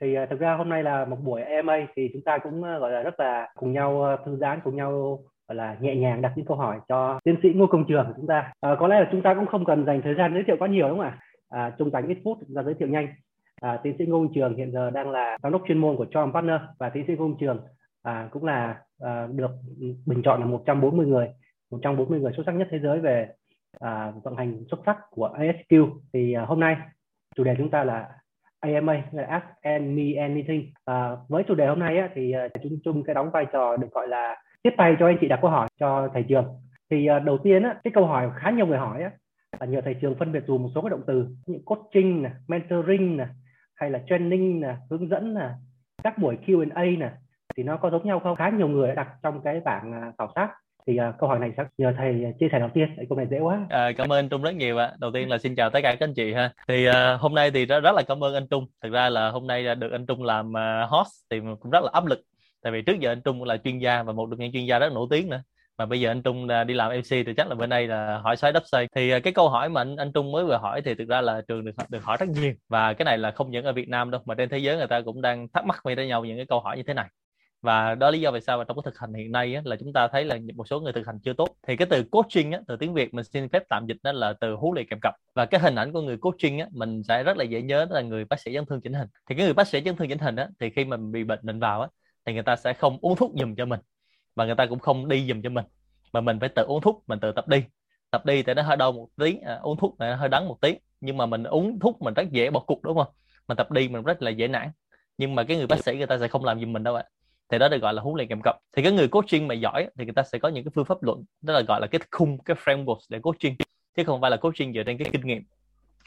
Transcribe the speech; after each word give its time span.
thì 0.00 0.18
uh, 0.22 0.30
thực 0.30 0.40
ra 0.40 0.54
hôm 0.54 0.68
nay 0.68 0.82
là 0.82 1.04
một 1.04 1.16
buổi 1.24 1.42
EMA 1.42 1.76
thì 1.96 2.10
chúng 2.12 2.22
ta 2.22 2.38
cũng 2.38 2.58
uh, 2.60 2.80
gọi 2.80 2.92
là 2.92 3.02
rất 3.02 3.20
là 3.20 3.48
cùng 3.54 3.72
nhau 3.72 4.14
uh, 4.14 4.26
thư 4.26 4.36
giãn 4.36 4.60
cùng 4.64 4.76
nhau 4.76 5.20
gọi 5.48 5.56
là 5.56 5.76
nhẹ 5.80 5.96
nhàng 5.96 6.22
đặt 6.22 6.32
những 6.36 6.46
câu 6.46 6.56
hỏi 6.56 6.80
cho 6.88 7.20
tiến 7.24 7.36
sĩ 7.42 7.48
Ngô 7.54 7.66
Công 7.66 7.84
Trường 7.88 8.06
của 8.06 8.12
chúng 8.16 8.26
ta. 8.26 8.52
À, 8.60 8.76
có 8.80 8.88
lẽ 8.88 9.00
là 9.00 9.08
chúng 9.12 9.22
ta 9.22 9.34
cũng 9.34 9.46
không 9.46 9.64
cần 9.64 9.86
dành 9.86 10.02
thời 10.02 10.14
gian 10.14 10.34
giới 10.34 10.42
thiệu 10.46 10.56
quá 10.58 10.68
nhiều 10.68 10.88
đúng 10.88 10.98
không 10.98 11.06
ạ? 11.06 11.18
À, 11.48 11.72
chung 11.78 11.90
tánh 11.90 12.08
ít 12.08 12.18
phút 12.24 12.38
chúng 12.46 12.56
ta 12.56 12.62
giới 12.62 12.74
thiệu 12.74 12.88
nhanh. 12.88 13.08
À, 13.60 13.80
tiến 13.82 13.94
sĩ 13.98 14.06
Ngô 14.06 14.18
Công 14.18 14.34
Trường 14.34 14.56
hiện 14.56 14.72
giờ 14.72 14.90
đang 14.90 15.10
là 15.10 15.38
giám 15.42 15.52
đốc 15.52 15.62
chuyên 15.68 15.78
môn 15.78 15.96
của 15.96 16.06
John 16.10 16.32
Partner 16.32 16.60
và 16.78 16.88
tiến 16.88 17.04
sĩ 17.06 17.12
Ngô 17.16 17.24
Công 17.24 17.38
Trường 17.40 17.60
à, 18.02 18.28
cũng 18.32 18.44
là 18.44 18.78
à, 19.00 19.26
được 19.34 19.50
bình 20.06 20.22
chọn 20.24 20.40
là 20.40 20.46
140 20.46 21.06
người 21.06 21.28
140 21.70 22.20
người 22.20 22.32
xuất 22.36 22.42
sắc 22.46 22.54
nhất 22.54 22.68
thế 22.70 22.78
giới 22.78 22.98
về 22.98 23.28
à, 23.80 24.12
vận 24.24 24.36
hành 24.36 24.64
xuất 24.70 24.80
sắc 24.86 24.96
của 25.10 25.30
ASQ 25.38 25.90
thì 26.12 26.32
à, 26.32 26.44
hôm 26.44 26.60
nay 26.60 26.76
chủ 27.36 27.44
đề 27.44 27.54
chúng 27.58 27.70
ta 27.70 27.84
là 27.84 28.08
AMA 28.60 29.02
là 29.12 29.24
Ask 29.24 29.44
and 29.62 29.84
Me 29.84 30.14
Anything. 30.18 30.72
À, 30.84 31.10
với 31.28 31.42
chủ 31.48 31.54
đề 31.54 31.66
hôm 31.66 31.78
nay 31.78 31.98
á, 31.98 32.08
thì 32.14 32.32
à, 32.32 32.48
chúng 32.62 32.78
chung 32.84 33.04
cái 33.04 33.14
đóng 33.14 33.30
vai 33.30 33.46
trò 33.52 33.76
được 33.76 33.92
gọi 33.92 34.08
là 34.08 34.36
tiếp 34.62 34.70
tay 34.76 34.96
cho 34.98 35.06
anh 35.06 35.18
chị 35.20 35.28
đặt 35.28 35.38
câu 35.42 35.50
hỏi 35.50 35.68
cho 35.80 36.08
thầy 36.14 36.22
trường. 36.28 36.44
Thì 36.90 37.06
à, 37.06 37.18
đầu 37.18 37.38
tiên 37.38 37.62
á, 37.62 37.76
cái 37.84 37.92
câu 37.94 38.06
hỏi 38.06 38.30
khá 38.36 38.50
nhiều 38.50 38.66
người 38.66 38.78
hỏi 38.78 39.02
á, 39.02 39.10
là 39.60 39.66
nhờ 39.66 39.80
thầy 39.84 39.94
trường 39.94 40.18
phân 40.18 40.32
biệt 40.32 40.44
dùng 40.46 40.62
một 40.62 40.68
số 40.74 40.82
cái 40.82 40.90
động 40.90 41.02
từ 41.06 41.26
như 41.46 41.58
coaching 41.64 42.22
này, 42.22 42.32
mentoring 42.48 43.16
này, 43.16 43.28
hay 43.74 43.90
là 43.90 44.02
training 44.06 44.60
này, 44.60 44.76
hướng 44.90 45.08
dẫn 45.08 45.34
nè, 45.34 45.48
các 46.02 46.18
buổi 46.18 46.38
Q&A 46.46 46.98
này 46.98 47.10
thì 47.56 47.62
nó 47.62 47.76
có 47.76 47.90
giống 47.90 48.06
nhau 48.06 48.20
không? 48.20 48.36
Khá 48.36 48.48
nhiều 48.48 48.68
người 48.68 48.88
đã 48.88 48.94
đặt 48.94 49.08
trong 49.22 49.42
cái 49.42 49.60
bảng 49.60 49.92
à, 49.92 50.12
khảo 50.18 50.28
sát 50.34 50.48
thì 50.86 50.98
uh, 51.08 51.14
câu 51.18 51.28
hỏi 51.28 51.38
này 51.38 51.50
sẽ 51.56 51.64
nhờ 51.78 51.92
thầy 51.96 52.24
à, 52.24 52.30
chia 52.40 52.48
sẻ 52.52 52.58
đầu 52.58 52.68
tiên 52.74 52.88
câu 53.08 53.18
này 53.18 53.26
dễ 53.30 53.38
quá. 53.40 53.66
À, 53.68 53.92
cảm 53.96 54.12
ơn 54.12 54.18
anh 54.18 54.28
Trung 54.28 54.42
rất 54.42 54.54
nhiều 54.54 54.78
ạ. 54.78 54.92
Đầu 54.98 55.10
tiên 55.14 55.28
là 55.28 55.38
xin 55.38 55.54
chào 55.54 55.70
tất 55.70 55.80
cả 55.82 55.94
các 55.94 56.06
anh 56.06 56.14
chị 56.14 56.32
ha. 56.32 56.52
Thì 56.68 56.88
uh, 56.88 56.94
hôm 57.20 57.34
nay 57.34 57.50
thì 57.50 57.66
rất, 57.66 57.80
rất 57.80 57.92
là 57.94 58.02
cảm 58.08 58.24
ơn 58.24 58.34
anh 58.34 58.46
Trung. 58.50 58.66
Thực 58.82 58.92
ra 58.92 59.08
là 59.08 59.30
hôm 59.30 59.46
nay 59.46 59.74
được 59.74 59.92
anh 59.92 60.06
Trung 60.06 60.22
làm 60.22 60.50
uh, 60.50 60.90
host 60.90 61.12
thì 61.30 61.40
cũng 61.60 61.70
rất 61.70 61.84
là 61.84 61.90
áp 61.92 62.06
lực. 62.06 62.20
Tại 62.62 62.72
vì 62.72 62.82
trước 62.82 62.98
giờ 63.00 63.12
anh 63.12 63.22
Trung 63.22 63.38
cũng 63.38 63.48
là 63.48 63.56
chuyên 63.56 63.78
gia 63.78 64.02
và 64.02 64.12
một 64.12 64.28
trong 64.30 64.38
những 64.38 64.52
chuyên 64.52 64.64
gia 64.64 64.78
rất 64.78 64.92
nổi 64.92 65.06
tiếng 65.10 65.30
nữa. 65.30 65.42
Mà 65.78 65.86
bây 65.86 66.00
giờ 66.00 66.10
anh 66.10 66.22
Trung 66.22 66.48
đi 66.66 66.74
làm 66.74 66.92
MC 66.98 67.10
thì 67.10 67.34
chắc 67.36 67.48
là 67.48 67.54
bữa 67.54 67.66
nay 67.66 67.86
là 67.86 68.18
hỏi 68.18 68.36
xoáy 68.36 68.52
đắp 68.52 68.62
xây 68.66 68.88
thì 68.94 69.20
cái 69.20 69.32
câu 69.32 69.48
hỏi 69.48 69.68
mà 69.68 69.80
anh, 69.80 69.96
anh 69.96 70.12
Trung 70.12 70.32
mới 70.32 70.44
vừa 70.44 70.56
hỏi 70.56 70.82
thì 70.82 70.94
thực 70.94 71.08
ra 71.08 71.20
là 71.20 71.42
trường 71.48 71.64
được 71.64 71.72
được 71.88 72.04
hỏi 72.04 72.16
rất 72.20 72.28
nhiều. 72.28 72.52
Và 72.68 72.92
cái 72.92 73.04
này 73.04 73.18
là 73.18 73.30
không 73.30 73.50
những 73.50 73.64
ở 73.64 73.72
Việt 73.72 73.88
Nam 73.88 74.10
đâu 74.10 74.20
mà 74.24 74.34
trên 74.34 74.48
thế 74.48 74.58
giới 74.58 74.76
người 74.76 74.86
ta 74.86 75.00
cũng 75.00 75.22
đang 75.22 75.48
thắc 75.48 75.64
mắc 75.64 75.80
với 75.84 76.06
nhau 76.06 76.24
những 76.24 76.36
cái 76.36 76.46
câu 76.46 76.60
hỏi 76.60 76.76
như 76.76 76.82
thế 76.82 76.94
này 76.94 77.06
và 77.62 77.94
đó 77.94 78.10
lý 78.10 78.20
do 78.20 78.30
vì 78.30 78.40
sao 78.40 78.58
mà 78.58 78.64
trong 78.64 78.76
cái 78.76 78.82
thực 78.84 78.98
hành 78.98 79.14
hiện 79.14 79.32
nay 79.32 79.54
á, 79.54 79.62
là 79.64 79.76
chúng 79.76 79.92
ta 79.92 80.08
thấy 80.08 80.24
là 80.24 80.38
một 80.54 80.68
số 80.68 80.80
người 80.80 80.92
thực 80.92 81.06
hành 81.06 81.18
chưa 81.24 81.32
tốt. 81.32 81.48
Thì 81.66 81.76
cái 81.76 81.86
từ 81.90 82.04
coaching 82.10 82.52
á, 82.52 82.60
từ 82.66 82.76
tiếng 82.76 82.94
Việt 82.94 83.14
mình 83.14 83.24
xin 83.24 83.48
phép 83.48 83.62
tạm 83.68 83.86
dịch 83.86 83.96
đó 84.02 84.12
là 84.12 84.32
từ 84.32 84.54
huấn 84.54 84.74
luyện 84.74 84.86
kèm 84.90 84.98
cặp. 85.02 85.14
Và 85.34 85.46
cái 85.46 85.60
hình 85.60 85.74
ảnh 85.74 85.92
của 85.92 86.00
người 86.00 86.16
coaching 86.16 86.58
á, 86.58 86.66
mình 86.70 87.02
sẽ 87.02 87.22
rất 87.22 87.36
là 87.36 87.44
dễ 87.44 87.62
nhớ 87.62 87.86
đó 87.90 87.94
là 87.94 88.00
người 88.00 88.24
bác 88.24 88.40
sĩ 88.40 88.54
chấn 88.54 88.66
thương 88.66 88.80
chỉnh 88.80 88.92
hình. 88.92 89.08
Thì 89.28 89.34
cái 89.34 89.44
người 89.44 89.54
bác 89.54 89.68
sĩ 89.68 89.80
chấn 89.84 89.96
thương 89.96 90.08
chỉnh 90.08 90.18
hình 90.18 90.36
á, 90.36 90.48
thì 90.60 90.70
khi 90.70 90.84
mình 90.84 91.12
bị 91.12 91.24
bệnh 91.24 91.38
mình 91.42 91.58
vào 91.58 91.80
á, 91.80 91.88
thì 92.26 92.32
người 92.32 92.42
ta 92.42 92.56
sẽ 92.56 92.72
không 92.72 92.98
uống 93.00 93.16
thuốc 93.16 93.30
giùm 93.40 93.54
cho 93.54 93.64
mình. 93.64 93.80
Và 94.34 94.44
người 94.46 94.54
ta 94.54 94.66
cũng 94.66 94.78
không 94.78 95.08
đi 95.08 95.26
giùm 95.28 95.42
cho 95.42 95.50
mình. 95.50 95.64
Mà 96.12 96.20
mình 96.20 96.40
phải 96.40 96.48
tự 96.48 96.62
uống 96.62 96.80
thuốc 96.80 97.04
mình 97.06 97.20
tự 97.20 97.32
tập 97.32 97.48
đi. 97.48 97.64
Tập 98.10 98.26
đi 98.26 98.42
thì 98.42 98.54
nó 98.54 98.62
hơi 98.62 98.76
đau 98.76 98.92
một 98.92 99.08
tí 99.16 99.38
à, 99.46 99.58
uống 99.62 99.76
thuốc 99.76 99.96
thì 100.00 100.06
nó 100.06 100.16
hơi 100.16 100.28
đắng 100.28 100.48
một 100.48 100.60
tí. 100.60 100.74
Nhưng 101.00 101.16
mà 101.16 101.26
mình 101.26 101.44
uống 101.44 101.78
thuốc 101.80 102.02
mình 102.02 102.14
rất 102.14 102.30
dễ 102.30 102.50
bỏ 102.50 102.60
cục 102.60 102.82
đúng 102.82 102.96
không? 102.96 103.08
Mình 103.48 103.56
tập 103.56 103.70
đi 103.70 103.88
mình 103.88 104.02
rất 104.02 104.22
là 104.22 104.30
dễ 104.30 104.48
nản. 104.48 104.70
Nhưng 105.18 105.34
mà 105.34 105.44
cái 105.44 105.56
người 105.56 105.66
bác 105.66 105.84
sĩ 105.84 105.96
người 105.96 106.06
ta 106.06 106.18
sẽ 106.18 106.28
không 106.28 106.44
làm 106.44 106.60
giùm 106.60 106.72
mình 106.72 106.82
đâu 106.82 106.94
ạ 106.94 107.04
thì 107.50 107.58
đó 107.58 107.68
được 107.68 107.82
gọi 107.82 107.94
là 107.94 108.02
huấn 108.02 108.16
luyện 108.16 108.28
kèm 108.28 108.40
cặp. 108.44 108.56
Thì 108.76 108.82
cái 108.82 108.92
người 108.92 109.08
coaching 109.08 109.48
mà 109.48 109.54
giỏi 109.54 109.88
thì 109.98 110.04
người 110.04 110.14
ta 110.14 110.22
sẽ 110.22 110.38
có 110.38 110.48
những 110.48 110.64
cái 110.64 110.72
phương 110.74 110.84
pháp 110.84 111.02
luận, 111.02 111.24
đó 111.42 111.54
là 111.54 111.60
gọi 111.60 111.80
là 111.80 111.86
cái 111.86 112.00
khung, 112.10 112.38
cái 112.44 112.56
framework 112.64 112.98
để 113.08 113.18
coaching. 113.18 113.56
Chứ 113.96 114.04
không 114.04 114.20
phải 114.20 114.30
là 114.30 114.36
coaching 114.36 114.72
dựa 114.72 114.82
trên 114.82 114.98
cái 114.98 115.08
kinh 115.12 115.26
nghiệm. 115.26 115.42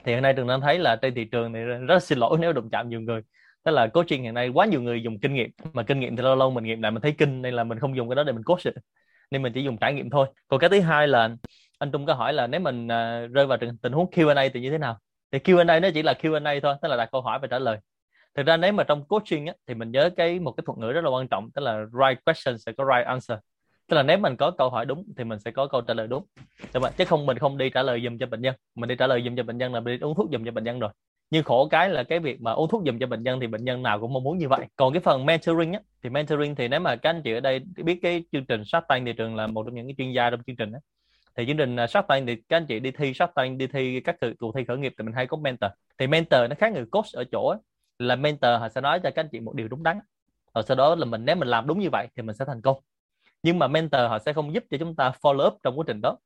Thì 0.06 0.14
hiện 0.14 0.24
nay 0.24 0.34
trường 0.34 0.48
đang 0.48 0.62
thấy 0.62 0.80
là 0.80 0.96
trên 0.96 1.14
thị 1.16 1.26
trường 1.26 1.52
này 1.52 1.64
rất 1.64 2.04
xin 2.04 2.18
lỗi 2.18 2.38
nếu 2.42 2.54
đụng 2.54 2.70
chạm 2.70 2.90
nhiều 2.90 3.02
người. 3.02 3.22
Tức 3.64 3.72
là 3.72 3.88
coaching 3.88 4.24
hiện 4.24 4.34
nay 4.34 4.50
quá 4.50 4.66
nhiều 4.66 4.82
người 4.82 5.04
dùng 5.04 5.20
kinh 5.20 5.34
nghiệm, 5.34 5.50
mà 5.74 5.84
kinh 5.84 6.00
nghiệm 6.00 6.16
thì 6.16 6.24
lâu 6.24 6.36
lâu 6.36 6.52
mình 6.52 6.64
nghiệm 6.64 6.82
lại 6.82 6.92
mình 6.92 7.02
thấy 7.02 7.16
kinh, 7.18 7.42
nên 7.42 7.54
là 7.54 7.64
mình 7.64 7.80
không 7.80 7.96
dùng 7.96 8.10
cái 8.10 8.16
đó 8.16 8.24
để 8.24 8.32
mình 8.32 8.44
coach 8.44 8.66
nên 9.32 9.42
mình 9.42 9.54
chỉ 9.54 9.64
dùng 9.64 9.78
trải 9.78 9.94
nghiệm 9.94 10.10
thôi. 10.10 10.28
Còn 10.48 10.60
cái 10.60 10.70
thứ 10.70 10.80
hai 10.80 11.08
là 11.08 11.30
anh 11.80 11.92
Trung 11.92 12.06
có 12.06 12.14
hỏi 12.14 12.34
là 12.34 12.48
nếu 12.48 12.60
mình 12.60 12.88
à, 12.88 13.28
rơi 13.28 13.46
vào 13.46 13.58
tình 13.82 13.94
huống 13.94 14.10
Q&A 14.12 14.50
thì 14.54 14.60
như 14.60 14.72
thế 14.72 14.78
nào? 14.78 14.98
Thì 15.32 15.40
Q&A 15.40 15.80
nó 15.80 15.90
chỉ 15.94 16.04
là 16.04 16.14
Q&A 16.22 16.60
thôi, 16.64 16.76
tức 16.82 16.88
là 16.88 16.96
đặt 16.98 17.10
câu 17.12 17.22
hỏi 17.22 17.40
và 17.42 17.48
trả 17.48 17.60
lời 17.60 17.78
thực 18.36 18.46
ra 18.46 18.58
nếu 18.58 18.74
mà 18.74 18.84
trong 18.84 19.06
coaching 19.06 19.46
á, 19.46 19.54
thì 19.68 19.74
mình 19.74 19.92
nhớ 19.92 20.10
cái 20.18 20.40
một 20.40 20.52
cái 20.52 20.64
thuật 20.66 20.78
ngữ 20.78 20.92
rất 20.92 21.04
là 21.04 21.10
quan 21.10 21.28
trọng 21.28 21.52
tức 21.52 21.62
là 21.62 21.86
right 21.86 22.26
question 22.26 22.58
sẽ 22.58 22.72
có 22.72 22.86
right 22.86 23.08
answer. 23.08 23.38
Tức 23.88 23.96
là 23.96 24.04
nếu 24.04 24.18
mình 24.18 24.36
có 24.36 24.52
câu 24.52 24.70
hỏi 24.70 24.86
đúng 24.86 25.04
thì 25.18 25.24
mình 25.24 25.40
sẽ 25.40 25.52
có 25.52 25.68
câu 25.68 25.82
trả 25.82 25.94
lời 25.94 26.08
đúng. 26.08 26.24
Đúng 26.74 26.84
chứ 26.98 27.06
không 27.06 27.26
mình 27.26 27.38
không 27.38 27.58
đi 27.58 27.70
trả 27.70 27.84
lời 27.84 28.02
dùm 28.04 28.18
cho 28.18 28.26
bệnh 28.26 28.42
nhân. 28.42 28.56
Mình 28.76 28.88
đi 28.88 28.96
trả 28.96 29.08
lời 29.08 29.22
dùm 29.26 29.36
cho 29.36 29.44
bệnh 29.44 29.58
nhân 29.58 29.74
là 29.74 29.80
mình 29.80 30.00
đi 30.00 30.06
uống 30.06 30.16
thuốc 30.16 30.30
dùm 30.32 30.46
cho 30.46 30.52
bệnh 30.52 30.64
nhân 30.64 30.80
rồi. 30.80 30.92
Nhưng 31.30 31.44
khổ 31.44 31.68
cái 31.72 31.90
là 31.90 32.04
cái 32.04 32.20
việc 32.20 32.42
mà 32.42 32.52
uống 32.52 32.70
thuốc 32.70 32.84
dùm 32.86 33.00
cho 33.00 33.08
bệnh 33.08 33.24
nhân 33.24 33.40
thì 33.40 33.48
bệnh 33.48 33.66
nhân 33.66 33.84
nào 33.84 34.00
cũng 34.00 34.14
mong 34.14 34.24
muốn 34.24 34.38
như 34.38 34.48
vậy. 34.48 34.66
Còn 34.76 34.94
cái 34.94 35.00
phần 35.00 35.26
mentoring 35.26 35.74
á 35.74 35.80
thì 36.04 36.10
mentoring 36.10 36.56
thì 36.56 36.68
nếu 36.68 36.80
mà 36.80 36.96
các 36.96 37.10
anh 37.10 37.22
chị 37.22 37.34
ở 37.34 37.40
đây 37.40 37.60
biết 37.60 38.00
cái 38.02 38.24
chương 38.32 38.46
trình 38.46 38.64
sát 38.66 38.84
tay 38.88 39.02
thị 39.06 39.14
trường 39.14 39.36
là 39.36 39.48
một 39.48 39.64
trong 39.64 39.76
những 39.76 39.88
cái 39.88 39.96
chuyên 39.98 40.12
gia 40.12 40.30
trong 40.30 40.44
chương 40.48 40.56
trình 40.56 40.72
á. 40.72 40.80
Thì 41.36 41.46
chương 41.46 41.58
trình 41.58 41.76
à, 41.76 41.88
sát 41.88 42.06
tay 42.08 42.24
thì 42.28 42.36
các 42.50 42.58
anh 42.58 42.66
chị 42.66 42.80
đi 42.80 42.92
thi 42.92 43.14
sát 43.14 43.32
tay 43.36 43.50
đi 43.50 43.68
thi 43.68 44.00
các 44.00 44.16
cuộc 44.40 44.56
thi 44.56 44.64
khởi 44.66 44.78
nghiệp 44.78 44.94
thì 44.98 45.04
mình 45.04 45.14
hay 45.14 45.28
có 45.28 45.38
mentor. 45.38 45.72
Thì 45.98 46.08
mentor 46.08 46.42
nó 46.50 46.56
khác 46.58 46.74
người 46.74 46.86
coach 46.92 47.14
ở 47.14 47.24
chỗ 47.32 47.56
là 48.08 48.16
mentor 48.16 48.60
họ 48.60 48.70
sẽ 48.70 48.82
nói 48.82 49.00
cho 49.00 49.10
các 49.12 49.24
anh 49.24 49.30
chị 49.32 49.40
một 49.40 49.56
điều 49.56 49.68
đúng 49.68 49.84
đắn 49.84 50.00
rồi 50.56 50.64
sau 50.68 50.78
đó 50.78 50.96
là 50.96 51.06
mình 51.06 51.26
nếu 51.26 51.36
mình 51.36 51.48
làm 51.48 51.68
đúng 51.68 51.80
như 51.80 51.90
vậy 51.92 52.08
thì 52.16 52.24
mình 52.24 52.36
sẽ 52.36 52.46
thành 52.46 52.62
công 52.62 52.78
nhưng 53.44 53.60
mà 53.60 53.68
mentor 53.68 54.02
họ 54.10 54.20
sẽ 54.20 54.34
không 54.34 54.54
giúp 54.54 54.64
cho 54.72 54.78
chúng 54.78 54.96
ta 54.96 55.12
follow 55.22 55.48
up 55.48 55.54
trong 55.64 55.80
quá 55.80 55.84
trình 55.88 56.02
đó 56.02 56.18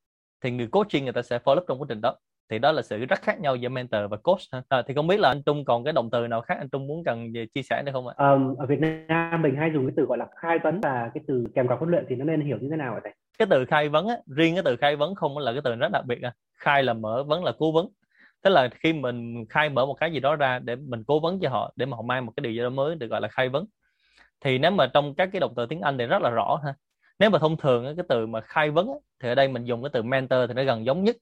thì 0.42 0.52
người 0.52 0.68
coaching 0.68 1.04
người 1.04 1.14
ta 1.14 1.22
sẽ 1.22 1.40
follow 1.40 1.58
up 1.58 1.66
trong 1.68 1.82
quá 1.82 1.86
trình 1.90 2.02
đó 2.02 2.16
thì 2.50 2.60
đó 2.60 2.72
là 2.72 2.82
sự 2.82 3.06
rất 3.06 3.22
khác 3.22 3.40
nhau 3.40 3.56
giữa 3.56 3.70
mentor 3.70 4.02
và 4.10 4.18
coach 4.18 4.40
à, 4.70 4.82
thì 4.88 4.94
không 4.94 5.08
biết 5.08 5.20
là 5.20 5.30
anh 5.30 5.44
Trung 5.46 5.66
còn 5.66 5.84
cái 5.84 5.94
động 5.94 6.10
từ 6.10 6.28
nào 6.28 6.42
khác 6.42 6.56
anh 6.58 6.70
Trung 6.70 6.88
muốn 6.88 7.04
cần 7.04 7.34
chia 7.54 7.62
sẻ 7.62 7.84
nữa 7.86 7.92
không 7.92 8.08
ạ? 8.08 8.16
Um, 8.18 8.56
ở 8.56 8.66
Việt 8.66 8.80
Nam 8.80 9.42
mình 9.42 9.56
hay 9.56 9.72
dùng 9.74 9.86
cái 9.86 9.94
từ 9.98 10.06
gọi 10.06 10.18
là 10.18 10.28
khai 10.36 10.60
vấn 10.64 10.82
và 10.82 11.12
cái 11.14 11.24
từ 11.28 11.48
kèm 11.56 11.68
cặp 11.68 11.80
huấn 11.80 11.92
luyện 11.92 12.06
thì 12.10 12.16
nó 12.16 12.26
nên 12.26 12.42
hiểu 12.42 12.58
như 12.62 12.68
thế 12.72 12.78
nào 12.78 13.00
ạ? 13.04 13.12
Cái 13.40 13.48
từ 13.52 13.66
khai 13.66 13.90
vấn 13.90 14.08
á, 14.08 14.16
riêng 14.36 14.56
cái 14.56 14.64
từ 14.64 14.76
khai 14.76 14.96
vấn 14.96 15.16
không 15.16 15.38
là 15.38 15.52
cái 15.52 15.62
từ 15.64 15.76
rất 15.76 15.92
đặc 15.92 16.06
biệt 16.06 16.22
à. 16.22 16.34
Khai 16.54 16.84
là 16.84 16.94
mở, 16.94 17.24
vấn 17.24 17.44
là 17.44 17.52
cố 17.58 17.72
vấn 17.72 17.88
tức 18.42 18.50
là 18.50 18.70
khi 18.80 18.94
mình 18.94 19.46
khai 19.50 19.70
mở 19.70 19.86
một 19.86 19.94
cái 19.94 20.12
gì 20.12 20.20
đó 20.20 20.36
ra 20.36 20.60
để 20.60 20.76
mình 20.76 21.04
cố 21.08 21.20
vấn 21.20 21.40
cho 21.40 21.50
họ 21.50 21.74
để 21.76 21.86
mà 21.86 21.98
họ 21.98 22.02
mang 22.02 22.26
một 22.26 22.34
cái 22.38 22.42
điều 22.42 22.52
gì 22.52 22.60
đó 22.60 22.70
mới 22.70 22.96
được 22.96 23.08
gọi 23.08 23.22
là 23.22 23.28
khai 23.28 23.50
vấn. 23.50 23.66
Thì 24.42 24.58
nếu 24.58 24.72
mà 24.72 24.88
trong 24.88 25.16
các 25.16 25.30
cái 25.34 25.40
động 25.40 25.54
từ 25.56 25.66
tiếng 25.66 25.82
Anh 25.82 25.98
thì 25.98 26.06
rất 26.06 26.22
là 26.22 26.30
rõ 26.30 26.62
ha. 26.66 26.74
Nếu 27.20 27.30
mà 27.30 27.40
thông 27.40 27.58
thường 27.58 27.96
cái 27.96 28.06
từ 28.10 28.28
mà 28.28 28.42
khai 28.42 28.70
vấn 28.72 28.88
thì 29.20 29.30
ở 29.30 29.36
đây 29.36 29.48
mình 29.48 29.66
dùng 29.66 29.84
cái 29.84 29.90
từ 29.94 30.04
mentor 30.04 30.40
thì 30.48 30.54
nó 30.54 30.64
gần 30.64 30.86
giống 30.86 31.04
nhất. 31.04 31.16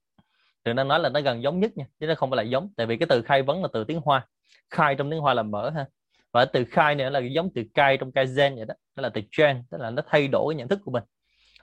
Thì 0.66 0.74
nó 0.74 0.84
nói 0.84 1.00
là 1.00 1.10
nó 1.10 1.22
gần 1.22 1.44
giống 1.44 1.60
nhất 1.60 1.78
nha 1.78 1.86
chứ 2.00 2.08
nó 2.08 2.16
không 2.16 2.30
phải 2.30 2.38
là 2.38 2.44
giống. 2.44 2.70
Tại 2.78 2.88
vì 2.88 2.98
cái 2.98 3.08
từ 3.10 3.22
khai 3.22 3.42
vấn 3.42 3.62
là 3.62 3.70
từ 3.74 3.84
tiếng 3.84 4.02
Hoa. 4.06 4.28
Khai 4.70 4.96
trong 4.96 5.12
tiếng 5.12 5.20
Hoa 5.20 5.34
là 5.34 5.44
mở 5.44 5.70
ha. 5.70 5.86
Và 6.32 6.46
từ 6.46 6.66
khai 6.66 6.96
này 6.96 7.12
là 7.12 7.20
giống 7.20 7.50
từ 7.56 7.64
cai 7.74 7.98
trong 7.98 8.12
cai 8.12 8.26
gen 8.38 8.56
vậy 8.56 8.66
đó. 8.66 8.74
Nó 8.96 9.02
là 9.02 9.10
từ 9.10 9.22
change 9.32 9.62
tức 9.72 9.82
là 9.82 9.90
nó 9.90 10.02
thay 10.08 10.28
đổi 10.28 10.54
cái 10.54 10.58
nhận 10.58 10.68
thức 10.68 10.80
của 10.86 10.92
mình. 10.92 11.04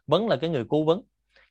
Vấn 0.07 0.29
là 0.29 0.37
cái 0.37 0.51
người 0.51 0.65
cố 0.69 0.85
vấn. 0.85 1.03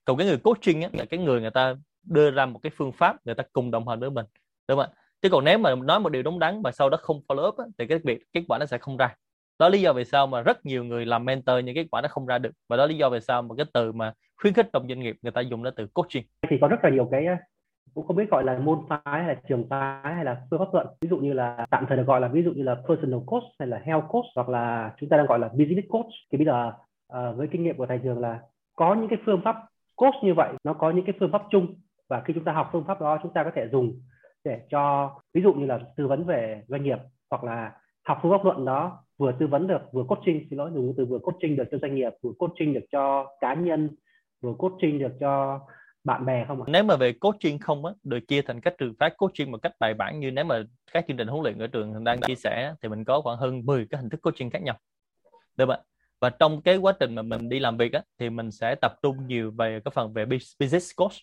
Còn 0.06 0.18
cái 0.18 0.28
người 0.28 0.38
coaching 0.38 0.82
á, 0.82 0.90
là 0.94 1.06
cái 1.06 1.20
người 1.20 1.42
người 1.42 1.52
ta 1.52 1.76
đưa 2.04 2.32
ra 2.32 2.46
một 2.46 2.60
cái 2.64 2.72
phương 2.76 2.92
pháp 2.92 3.16
người 3.26 3.36
ta 3.36 3.44
cùng 3.54 3.72
đồng 3.72 3.88
hành 3.88 4.00
với 4.00 4.10
mình 4.10 4.26
đúng 4.68 4.78
không 4.78 4.90
ạ? 4.90 4.98
Chứ 5.22 5.30
còn 5.30 5.46
nếu 5.46 5.58
mà 5.58 5.76
nói 5.76 6.00
một 6.00 6.10
điều 6.10 6.24
đúng 6.24 6.40
đắn 6.40 6.62
mà 6.62 6.72
sau 6.72 6.90
đó 6.90 6.98
không 7.02 7.22
follow 7.28 7.48
up 7.48 7.58
á, 7.58 7.66
thì 7.78 7.88
cái 7.88 8.00
việc 8.04 8.24
kết 8.34 8.44
quả 8.48 8.58
nó 8.58 8.66
sẽ 8.66 8.78
không 8.78 8.98
ra. 8.98 9.16
Đó 9.60 9.70
lý 9.70 9.82
do 9.82 9.94
vì 9.94 10.06
sao 10.06 10.28
mà 10.28 10.42
rất 10.42 10.66
nhiều 10.66 10.84
người 10.84 11.06
làm 11.06 11.26
mentor 11.26 11.56
nhưng 11.64 11.76
kết 11.76 11.88
quả 11.92 12.02
nó 12.02 12.08
không 12.08 12.26
ra 12.26 12.38
được. 12.38 12.52
Và 12.70 12.78
đó 12.78 12.86
lý 12.86 12.98
do 12.98 13.10
vì 13.10 13.20
sao 13.20 13.42
mà 13.42 13.56
cái 13.58 13.66
từ 13.74 13.92
mà 13.92 14.14
khuyến 14.42 14.54
khích 14.54 14.70
trong 14.74 14.88
doanh 14.88 15.00
nghiệp 15.00 15.16
người 15.22 15.32
ta 15.32 15.42
dùng 15.42 15.64
nó 15.64 15.70
từ 15.76 15.88
coaching. 15.88 16.24
Thì 16.50 16.58
có 16.62 16.68
rất 16.68 16.78
là 16.84 16.90
nhiều 16.90 17.08
cái 17.12 17.26
cũng 17.94 18.08
không 18.08 18.16
biết 18.16 18.30
gọi 18.32 18.44
là 18.44 18.58
môn 18.58 18.80
phái 18.90 19.00
hay 19.06 19.28
là 19.28 19.42
trường 19.50 19.70
phái 19.70 20.14
hay 20.16 20.26
là 20.26 20.42
phương 20.50 20.60
pháp 20.60 20.74
luận. 20.74 20.88
Ví 21.02 21.10
dụ 21.10 21.18
như 21.18 21.34
là 21.34 21.66
tạm 21.70 21.86
thời 21.88 21.98
được 21.98 22.04
gọi 22.08 22.22
là 22.22 22.28
ví 22.28 22.44
dụ 22.44 22.52
như 22.52 22.64
là 22.64 22.76
personal 22.88 23.20
coach 23.26 23.44
hay 23.60 23.68
là 23.68 23.82
health 23.86 24.04
coach 24.10 24.26
hoặc 24.36 24.50
là 24.50 24.94
chúng 25.00 25.10
ta 25.10 25.18
đang 25.18 25.26
gọi 25.26 25.40
là 25.40 25.48
business 25.48 25.88
coach. 25.90 26.12
Thì 26.32 26.38
bây 26.38 26.46
giờ 26.46 26.72
uh, 27.14 27.38
với 27.38 27.48
kinh 27.52 27.64
nghiệm 27.64 27.78
của 27.78 27.86
thầy 27.86 28.00
trường 28.04 28.20
là 28.20 28.40
có 28.76 28.96
những 28.96 29.10
cái 29.10 29.20
phương 29.26 29.42
pháp 29.44 29.56
coach 29.96 30.16
như 30.24 30.34
vậy 30.34 30.54
nó 30.64 30.74
có 30.74 30.92
những 30.92 31.06
cái 31.06 31.16
phương 31.20 31.32
pháp 31.32 31.42
chung 31.50 31.76
và 32.12 32.22
khi 32.26 32.34
chúng 32.34 32.44
ta 32.44 32.52
học 32.52 32.70
phương 32.72 32.84
pháp 32.88 33.02
đó 33.02 33.20
chúng 33.24 33.34
ta 33.34 33.44
có 33.44 33.52
thể 33.56 33.68
dùng 33.72 34.02
để 34.44 34.62
cho 34.70 35.12
ví 35.34 35.42
dụ 35.42 35.54
như 35.54 35.66
là 35.66 35.80
tư 35.97 36.08
vấn 36.08 36.26
về 36.26 36.64
doanh 36.68 36.84
nghiệp 36.84 36.97
hoặc 37.30 37.44
là 37.44 37.72
học 38.03 38.20
phương 38.22 38.32
pháp 38.32 38.46
luận 38.46 38.66
đó 38.66 39.03
vừa 39.18 39.32
tư 39.40 39.47
vấn 39.47 39.68
được 39.68 39.82
vừa 39.91 40.03
coaching 40.03 40.47
xin 40.50 40.59
lỗi 40.59 40.72
dùng 40.74 40.94
từ 40.97 41.06
vừa 41.06 41.20
coaching 41.20 41.56
được 41.56 41.64
cho 41.72 41.78
doanh 41.82 41.96
nghiệp 41.96 42.14
vừa 42.22 42.32
coaching 42.38 42.74
được 42.74 42.85
cho 42.91 43.28
cá 43.40 43.53
nhân 43.53 43.90
vừa 44.41 44.53
coaching 44.58 45.00
được 45.00 45.12
cho 45.20 45.59
bạn 46.03 46.26
bè 46.26 46.46
không 46.47 46.62
ạ? 46.62 46.66
Nếu 46.68 46.84
mà 46.84 46.96
về 46.96 47.14
coaching 47.14 47.59
không 47.59 47.85
á, 47.85 47.94
được 48.03 48.20
chia 48.28 48.41
thành 48.41 48.62
các 48.62 48.74
trường 48.78 48.94
phái 49.00 49.09
coaching 49.18 49.52
một 49.52 49.62
cách 49.62 49.74
bài 49.80 49.94
bản 49.94 50.20
như 50.20 50.32
nếu 50.32 50.46
mà 50.46 50.64
các 50.94 51.06
chương 51.08 51.18
trình 51.18 51.28
huấn 51.28 51.44
luyện 51.44 51.59
ở 51.59 51.68
trường 51.68 52.03
đang 52.03 52.22
chia 52.22 52.35
sẻ 52.35 52.74
thì 52.82 52.90
mình 52.90 53.03
có 53.03 53.22
khoảng 53.22 53.38
hơn 53.38 53.66
10 53.66 53.88
cái 53.90 54.02
hình 54.02 54.09
thức 54.09 54.22
coaching 54.22 54.50
khác 54.50 54.62
nhau. 54.62 54.78
Được 55.58 55.66
không 55.66 55.76
ạ? 55.76 55.80
Và 56.20 56.30
trong 56.30 56.62
cái 56.62 56.78
quá 56.78 56.94
trình 57.00 57.16
mà 57.16 57.22
mình 57.22 57.50
đi 57.50 57.59
làm 57.59 57.78
việc 57.78 57.94
á, 57.94 58.02
thì 58.20 58.30
mình 58.30 58.52
sẽ 58.52 58.76
tập 58.76 58.94
trung 59.03 59.28
nhiều 59.28 59.52
về 59.58 59.80
cái 59.85 59.91
phần 59.96 60.14
về 60.14 60.26
business 60.26 60.91
coach 60.97 61.14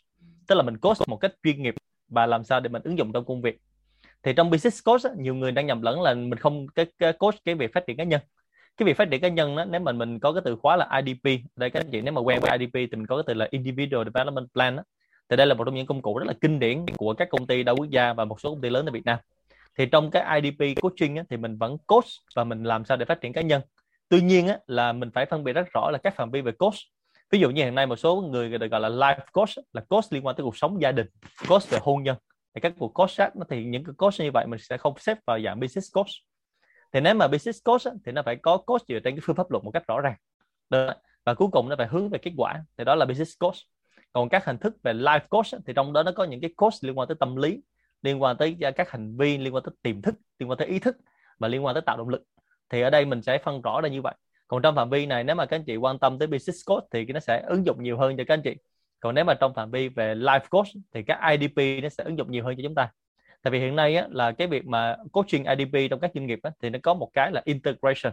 tức 0.48 0.54
là 0.54 0.62
mình 0.62 0.78
coach 0.78 1.08
một 1.08 1.16
cách 1.16 1.32
chuyên 1.42 1.62
nghiệp 1.62 1.74
và 2.08 2.26
làm 2.26 2.44
sao 2.44 2.60
để 2.60 2.68
mình 2.68 2.82
ứng 2.82 2.98
dụng 2.98 3.12
trong 3.12 3.24
công 3.24 3.42
việc. 3.42 3.60
Thì 4.22 4.32
trong 4.32 4.50
business 4.50 4.84
coach 4.84 5.02
á, 5.02 5.10
nhiều 5.16 5.34
người 5.34 5.52
đang 5.52 5.66
nhầm 5.66 5.82
lẫn 5.82 6.02
là 6.02 6.14
mình 6.14 6.38
không 6.38 6.66
cái, 6.68 6.86
cái 6.98 7.12
coach 7.12 7.34
cái 7.44 7.54
việc 7.54 7.72
phát 7.72 7.86
triển 7.86 7.96
cá 7.96 8.04
nhân. 8.04 8.20
Cái 8.76 8.86
việc 8.86 8.96
phát 8.96 9.10
triển 9.10 9.20
cá 9.20 9.28
nhân 9.28 9.56
đó 9.56 9.64
nếu 9.64 9.80
mà 9.80 9.92
mình 9.92 10.18
có 10.18 10.32
cái 10.32 10.42
từ 10.44 10.56
khóa 10.56 10.76
là 10.76 11.00
IDP 11.04 11.40
đây 11.56 11.70
các 11.70 11.80
anh 11.80 11.90
chị 11.90 12.00
nếu 12.00 12.12
mà 12.12 12.20
quen 12.20 12.40
với 12.40 12.58
IDP 12.58 12.72
thì 12.74 12.96
mình 12.96 13.06
có 13.06 13.16
cái 13.16 13.24
từ 13.26 13.34
là 13.34 13.48
Individual 13.50 14.04
Development 14.04 14.52
Plan 14.52 14.76
đó. 14.76 14.82
thì 15.28 15.36
đây 15.36 15.46
là 15.46 15.54
một 15.54 15.64
trong 15.64 15.74
những 15.74 15.86
công 15.86 16.02
cụ 16.02 16.18
rất 16.18 16.26
là 16.26 16.32
kinh 16.40 16.58
điển 16.58 16.86
của 16.96 17.14
các 17.14 17.28
công 17.30 17.46
ty 17.46 17.62
đa 17.62 17.72
quốc 17.72 17.90
gia 17.90 18.12
và 18.12 18.24
một 18.24 18.40
số 18.40 18.50
công 18.50 18.60
ty 18.60 18.70
lớn 18.70 18.86
ở 18.86 18.92
Việt 18.92 19.04
Nam. 19.04 19.18
Thì 19.78 19.86
trong 19.86 20.10
cái 20.10 20.40
IDP 20.40 20.82
coaching 20.82 21.16
á, 21.16 21.22
thì 21.30 21.36
mình 21.36 21.56
vẫn 21.58 21.78
coach 21.86 22.04
và 22.34 22.44
mình 22.44 22.64
làm 22.64 22.84
sao 22.84 22.96
để 22.96 23.04
phát 23.04 23.20
triển 23.20 23.32
cá 23.32 23.40
nhân. 23.40 23.62
Tuy 24.08 24.20
nhiên 24.20 24.48
á, 24.48 24.58
là 24.66 24.92
mình 24.92 25.10
phải 25.10 25.26
phân 25.26 25.44
biệt 25.44 25.52
rất 25.52 25.72
rõ 25.74 25.90
là 25.90 25.98
các 25.98 26.16
phạm 26.16 26.30
vi 26.30 26.40
về 26.40 26.52
coach 26.52 26.74
ví 27.30 27.38
dụ 27.38 27.50
như 27.50 27.64
hiện 27.64 27.74
nay 27.74 27.86
một 27.86 27.96
số 27.96 28.20
người 28.20 28.58
được 28.58 28.70
gọi 28.70 28.80
là 28.80 28.88
life 28.88 29.20
coach 29.32 29.48
là 29.72 29.82
coach 29.88 30.04
liên 30.10 30.26
quan 30.26 30.36
tới 30.36 30.44
cuộc 30.44 30.56
sống 30.56 30.82
gia 30.82 30.92
đình, 30.92 31.06
coach 31.48 31.70
về 31.70 31.78
hôn 31.82 32.02
nhân. 32.02 32.16
Thì 32.54 32.60
các 32.60 32.72
cuộc 32.78 32.88
coach 32.88 33.10
khác, 33.10 33.32
thì 33.50 33.64
những 33.64 33.84
cái 33.84 33.94
coach 33.98 34.14
như 34.18 34.30
vậy 34.34 34.46
mình 34.46 34.60
sẽ 34.62 34.76
không 34.76 34.94
xếp 34.98 35.18
vào 35.26 35.40
dạng 35.40 35.60
business 35.60 35.94
coach. 35.94 36.06
Thì 36.92 37.00
nếu 37.00 37.14
mà 37.14 37.28
business 37.28 37.64
coach 37.64 37.82
thì 38.06 38.12
nó 38.12 38.22
phải 38.22 38.36
có 38.36 38.56
coach 38.56 38.82
dựa 38.88 38.98
trên 39.04 39.14
cái 39.14 39.20
phương 39.22 39.36
pháp 39.36 39.50
luận 39.50 39.64
một 39.64 39.70
cách 39.70 39.86
rõ 39.86 40.00
ràng. 40.00 40.14
Được. 40.70 40.92
và 41.24 41.34
cuối 41.34 41.48
cùng 41.52 41.68
nó 41.68 41.76
phải 41.78 41.86
hướng 41.86 42.10
về 42.10 42.18
kết 42.18 42.32
quả, 42.36 42.64
thì 42.78 42.84
đó 42.84 42.94
là 42.94 43.04
business 43.04 43.38
coach. 43.38 43.56
Còn 44.12 44.28
các 44.28 44.44
hình 44.44 44.58
thức 44.58 44.74
về 44.82 44.92
life 44.92 45.20
coach 45.28 45.46
thì 45.66 45.72
trong 45.76 45.92
đó 45.92 46.02
nó 46.02 46.12
có 46.12 46.24
những 46.24 46.40
cái 46.40 46.50
coach 46.56 46.74
liên 46.80 46.98
quan 46.98 47.08
tới 47.08 47.16
tâm 47.20 47.36
lý, 47.36 47.60
liên 48.02 48.22
quan 48.22 48.36
tới 48.36 48.56
các 48.76 48.90
hành 48.90 49.16
vi, 49.16 49.38
liên 49.38 49.54
quan 49.54 49.64
tới 49.64 49.74
tiềm 49.82 50.02
thức, 50.02 50.14
liên 50.38 50.50
quan 50.50 50.58
tới 50.58 50.68
ý 50.68 50.78
thức, 50.78 50.96
và 51.38 51.48
liên 51.48 51.64
quan 51.64 51.74
tới 51.74 51.82
tạo 51.86 51.96
động 51.96 52.08
lực. 52.08 52.22
Thì 52.68 52.80
ở 52.80 52.90
đây 52.90 53.04
mình 53.04 53.22
sẽ 53.22 53.38
phân 53.38 53.62
rõ 53.62 53.80
ra 53.80 53.88
như 53.88 54.02
vậy 54.02 54.14
còn 54.48 54.62
trong 54.62 54.74
phạm 54.74 54.90
vi 54.90 55.06
này 55.06 55.24
nếu 55.24 55.36
mà 55.36 55.46
các 55.46 55.56
anh 55.56 55.64
chị 55.64 55.76
quan 55.76 55.98
tâm 55.98 56.18
tới 56.18 56.28
business 56.28 56.66
coach 56.66 56.84
thì 56.90 57.04
nó 57.04 57.20
sẽ 57.20 57.42
ứng 57.46 57.66
dụng 57.66 57.82
nhiều 57.82 57.98
hơn 57.98 58.16
cho 58.16 58.24
các 58.26 58.34
anh 58.34 58.42
chị. 58.42 58.54
Còn 59.00 59.14
nếu 59.14 59.24
mà 59.24 59.34
trong 59.34 59.54
phạm 59.54 59.70
vi 59.70 59.88
về 59.88 60.14
life 60.14 60.40
coach 60.50 60.66
thì 60.94 61.02
các 61.02 61.20
IDP 61.30 61.82
nó 61.82 61.88
sẽ 61.88 62.04
ứng 62.04 62.18
dụng 62.18 62.30
nhiều 62.30 62.44
hơn 62.44 62.56
cho 62.56 62.62
chúng 62.62 62.74
ta. 62.74 62.90
Tại 63.42 63.50
vì 63.50 63.60
hiện 63.60 63.76
nay 63.76 63.96
á, 63.96 64.06
là 64.10 64.32
cái 64.32 64.46
việc 64.46 64.66
mà 64.66 64.96
coaching 65.12 65.44
IDP 65.44 65.90
trong 65.90 66.00
các 66.00 66.10
doanh 66.14 66.26
nghiệp 66.26 66.38
á, 66.42 66.50
thì 66.62 66.70
nó 66.70 66.78
có 66.82 66.94
một 66.94 67.10
cái 67.12 67.32
là 67.32 67.42
integration. 67.44 68.12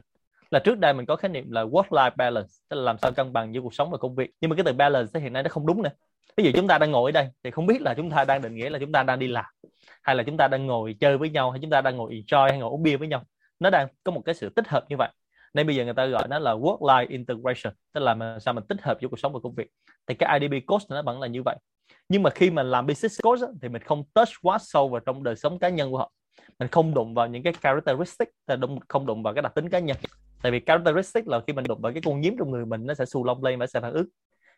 Là 0.51 0.59
trước 0.59 0.79
đây 0.79 0.93
mình 0.93 1.05
có 1.05 1.15
khái 1.15 1.29
niệm 1.29 1.51
là 1.51 1.63
work 1.63 1.89
life 1.89 2.11
balance 2.15 2.49
tức 2.69 2.77
là 2.77 2.83
làm 2.83 2.97
sao 2.97 3.11
cân 3.11 3.33
bằng 3.33 3.53
giữa 3.53 3.61
cuộc 3.61 3.73
sống 3.73 3.91
và 3.91 3.97
công 3.97 4.15
việc. 4.15 4.31
Nhưng 4.41 4.49
mà 4.49 4.55
cái 4.55 4.63
từ 4.65 4.73
balance 4.73 5.19
hiện 5.19 5.33
nay 5.33 5.43
nó 5.43 5.49
không 5.49 5.65
đúng 5.65 5.83
nữa. 5.83 5.89
Ví 6.37 6.43
dụ 6.43 6.51
chúng 6.55 6.67
ta 6.67 6.77
đang 6.77 6.91
ngồi 6.91 7.11
ở 7.11 7.11
đây 7.11 7.29
thì 7.43 7.51
không 7.51 7.65
biết 7.65 7.81
là 7.81 7.93
chúng 7.93 8.09
ta 8.09 8.25
đang 8.25 8.41
định 8.41 8.55
nghĩa 8.55 8.69
là 8.69 8.79
chúng 8.79 8.91
ta 8.91 9.03
đang 9.03 9.19
đi 9.19 9.27
làm 9.27 9.45
hay 10.01 10.15
là 10.15 10.23
chúng 10.23 10.37
ta 10.37 10.47
đang 10.47 10.65
ngồi 10.65 10.95
chơi 10.99 11.17
với 11.17 11.29
nhau 11.29 11.51
hay 11.51 11.59
chúng 11.61 11.69
ta 11.69 11.81
đang 11.81 11.97
ngồi 11.97 12.13
enjoy 12.13 12.49
hay 12.49 12.59
ngồi 12.59 12.69
uống 12.69 12.83
bia 12.83 12.97
với 12.97 13.07
nhau. 13.07 13.23
Nó 13.59 13.69
đang 13.69 13.87
có 14.03 14.11
một 14.11 14.21
cái 14.25 14.35
sự 14.35 14.49
tích 14.49 14.67
hợp 14.67 14.85
như 14.89 14.97
vậy 14.97 15.09
nên 15.55 15.67
bây 15.67 15.75
giờ 15.75 15.83
người 15.85 15.93
ta 15.93 16.05
gọi 16.05 16.27
nó 16.27 16.39
là 16.39 16.53
work 16.53 16.79
life 16.79 17.09
integration, 17.09 17.73
tức 17.93 17.99
là 17.99 18.13
làm 18.15 18.39
sao 18.39 18.53
mình 18.53 18.63
tích 18.67 18.81
hợp 18.81 18.97
giữa 19.01 19.07
cuộc 19.07 19.19
sống 19.19 19.33
và 19.33 19.39
công 19.43 19.55
việc. 19.55 19.67
Thì 20.07 20.15
cái 20.15 20.39
IDP 20.39 20.65
coach 20.67 20.81
nó 20.89 21.01
vẫn 21.01 21.19
là 21.19 21.27
như 21.27 21.43
vậy. 21.43 21.55
Nhưng 22.09 22.23
mà 22.23 22.29
khi 22.29 22.49
mà 22.49 22.63
làm 22.63 22.87
business 22.87 23.21
coach 23.21 23.39
thì 23.61 23.69
mình 23.69 23.81
không 23.81 24.03
touch 24.13 24.29
quá 24.41 24.57
sâu 24.61 24.89
vào 24.89 24.99
trong 24.99 25.23
đời 25.23 25.35
sống 25.35 25.59
cá 25.59 25.69
nhân 25.69 25.91
của 25.91 25.97
họ. 25.97 26.11
Mình 26.59 26.67
không 26.67 26.93
đụng 26.93 27.13
vào 27.13 27.27
những 27.27 27.43
cái 27.43 27.53
characteristic 27.61 28.29
không 28.87 29.05
đụng 29.05 29.23
vào 29.23 29.33
cái 29.33 29.41
đặc 29.41 29.55
tính 29.55 29.69
cá 29.69 29.79
nhân. 29.79 29.97
Tại 30.41 30.51
vì 30.51 30.59
characteristic 30.59 31.27
là 31.27 31.41
khi 31.47 31.53
mình 31.53 31.65
đụng 31.67 31.81
vào 31.81 31.93
cái 31.93 32.01
con 32.05 32.21
nhím 32.21 32.35
trong 32.39 32.51
người 32.51 32.65
mình, 32.65 32.85
nó 32.85 32.93
sẽ 32.93 33.05
xù 33.05 33.23
lông 33.23 33.43
lên 33.43 33.59
và 33.59 33.67
sẽ 33.67 33.81
phản 33.81 33.93
ứng. 33.93 34.07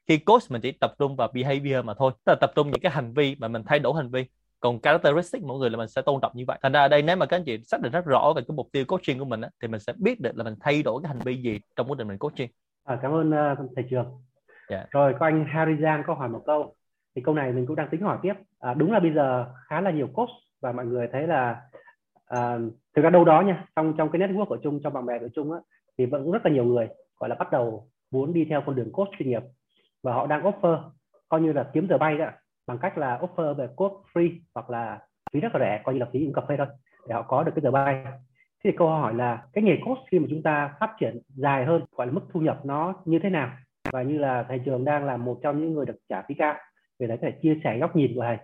Khi 0.07 0.17
coach 0.17 0.41
mình 0.49 0.61
chỉ 0.61 0.71
tập 0.71 0.91
trung 0.99 1.15
vào 1.15 1.31
behavior 1.33 1.85
mà 1.85 1.93
thôi, 1.93 2.11
tức 2.25 2.31
là 2.31 2.37
tập 2.41 2.51
trung 2.55 2.71
những 2.71 2.81
cái 2.81 2.91
hành 2.91 3.13
vi 3.13 3.35
mà 3.39 3.47
mình 3.47 3.63
thay 3.65 3.79
đổi 3.79 3.93
hành 3.95 4.11
vi 4.11 4.25
còn 4.59 4.79
characteristic 4.79 5.43
mỗi 5.43 5.59
người 5.59 5.69
là 5.69 5.77
mình 5.77 5.87
sẽ 5.87 6.01
tôn 6.01 6.21
trọng 6.21 6.31
như 6.35 6.43
vậy. 6.47 6.59
Thành 6.61 6.71
ra 6.71 6.81
ở 6.81 6.87
đây 6.87 7.01
nếu 7.01 7.15
mà 7.15 7.25
các 7.25 7.37
anh 7.37 7.43
chị 7.43 7.57
xác 7.63 7.81
định 7.81 7.91
rất 7.91 8.05
rõ 8.05 8.33
về 8.35 8.41
cái 8.47 8.55
mục 8.55 8.67
tiêu 8.71 8.85
coaching 8.87 9.19
của 9.19 9.25
mình 9.25 9.41
á, 9.41 9.49
thì 9.61 9.67
mình 9.67 9.79
sẽ 9.79 9.93
biết 9.97 10.21
được 10.21 10.37
là 10.37 10.43
mình 10.43 10.55
thay 10.59 10.83
đổi 10.83 11.01
cái 11.03 11.07
hành 11.07 11.19
vi 11.19 11.35
gì 11.35 11.59
trong 11.75 11.87
quá 11.87 11.95
trình 11.97 12.07
mình 12.07 12.17
coaching. 12.17 12.49
À, 12.83 12.99
cảm 13.01 13.11
ơn 13.11 13.29
uh, 13.29 13.71
thầy 13.75 13.85
trường. 13.89 14.05
Yeah. 14.05 14.83
Dạ. 14.83 14.85
rồi 14.91 15.15
có 15.19 15.25
anh 15.25 15.45
Harry 15.49 15.81
Giang 15.81 16.03
có 16.07 16.13
hỏi 16.13 16.29
một 16.29 16.43
câu. 16.45 16.75
Thì 17.15 17.21
câu 17.25 17.35
này 17.35 17.51
mình 17.51 17.65
cũng 17.65 17.75
đang 17.75 17.89
tính 17.89 18.01
hỏi 18.01 18.17
tiếp. 18.21 18.33
À, 18.59 18.73
đúng 18.73 18.91
là 18.91 18.99
bây 18.99 19.13
giờ 19.13 19.45
khá 19.69 19.81
là 19.81 19.91
nhiều 19.91 20.07
coach 20.13 20.29
và 20.61 20.71
mọi 20.71 20.85
người 20.85 21.07
thấy 21.11 21.27
là 21.27 21.61
à, 22.25 22.57
thực 22.95 23.01
ra 23.01 23.09
đâu 23.09 23.25
đó 23.25 23.41
nha 23.41 23.65
trong 23.75 23.93
trong 23.97 24.09
cái 24.11 24.21
network 24.21 24.45
của 24.45 24.57
chung 24.63 24.79
trong 24.83 24.93
bạn 24.93 25.05
bè 25.05 25.19
của 25.19 25.29
chung 25.35 25.51
á 25.51 25.59
thì 25.97 26.05
vẫn 26.05 26.31
rất 26.31 26.45
là 26.45 26.51
nhiều 26.51 26.63
người 26.63 26.87
gọi 27.19 27.29
là 27.29 27.35
bắt 27.35 27.51
đầu 27.51 27.89
muốn 28.11 28.33
đi 28.33 28.45
theo 28.49 28.63
con 28.65 28.75
đường 28.75 28.91
coach 28.91 29.09
chuyên 29.19 29.29
nghiệp 29.29 29.41
và 30.03 30.13
họ 30.13 30.27
đang 30.27 30.43
offer 30.43 30.81
coi 31.29 31.41
như 31.41 31.53
là 31.53 31.69
kiếm 31.73 31.87
giờ 31.89 31.97
bay 31.97 32.17
đó 32.17 32.29
bằng 32.67 32.77
cách 32.77 32.97
là 32.97 33.19
offer 33.21 33.53
về 33.53 33.67
coach 33.75 33.93
free 34.13 34.39
hoặc 34.55 34.69
là 34.69 34.99
phí 35.33 35.39
rất 35.39 35.55
là 35.55 35.59
rẻ, 35.59 35.81
coi 35.83 35.95
như 35.95 35.99
là 35.99 36.07
phí 36.13 36.25
uống 36.25 36.33
cà 36.33 36.41
phê 36.47 36.55
thôi, 36.57 36.67
để 37.07 37.15
họ 37.15 37.21
có 37.21 37.43
được 37.43 37.51
cái 37.55 37.61
giờ 37.61 37.71
bay. 37.71 38.05
Thì 38.63 38.71
câu 38.77 38.89
hỏi 38.89 39.13
là 39.13 39.45
cái 39.53 39.63
nghề 39.63 39.77
coach 39.85 39.97
khi 40.11 40.19
mà 40.19 40.27
chúng 40.29 40.43
ta 40.43 40.75
phát 40.79 40.95
triển 40.99 41.19
dài 41.27 41.65
hơn, 41.65 41.85
gọi 41.91 42.07
là 42.07 42.13
mức 42.13 42.21
thu 42.33 42.39
nhập 42.39 42.65
nó 42.65 42.93
như 43.05 43.19
thế 43.19 43.29
nào? 43.29 43.51
Và 43.91 44.01
như 44.01 44.17
là 44.17 44.45
thầy 44.47 44.59
trường 44.59 44.85
đang 44.85 45.05
là 45.05 45.17
một 45.17 45.39
trong 45.43 45.61
những 45.61 45.73
người 45.73 45.85
được 45.85 45.97
trả 46.09 46.21
phí 46.21 46.35
cao 46.35 46.55
vì 46.99 47.07
đấy 47.07 47.17
có 47.21 47.27
thể 47.27 47.37
chia 47.41 47.59
sẻ 47.63 47.77
góc 47.77 47.95
nhìn 47.95 48.15
của 48.15 48.21
thầy 48.21 48.37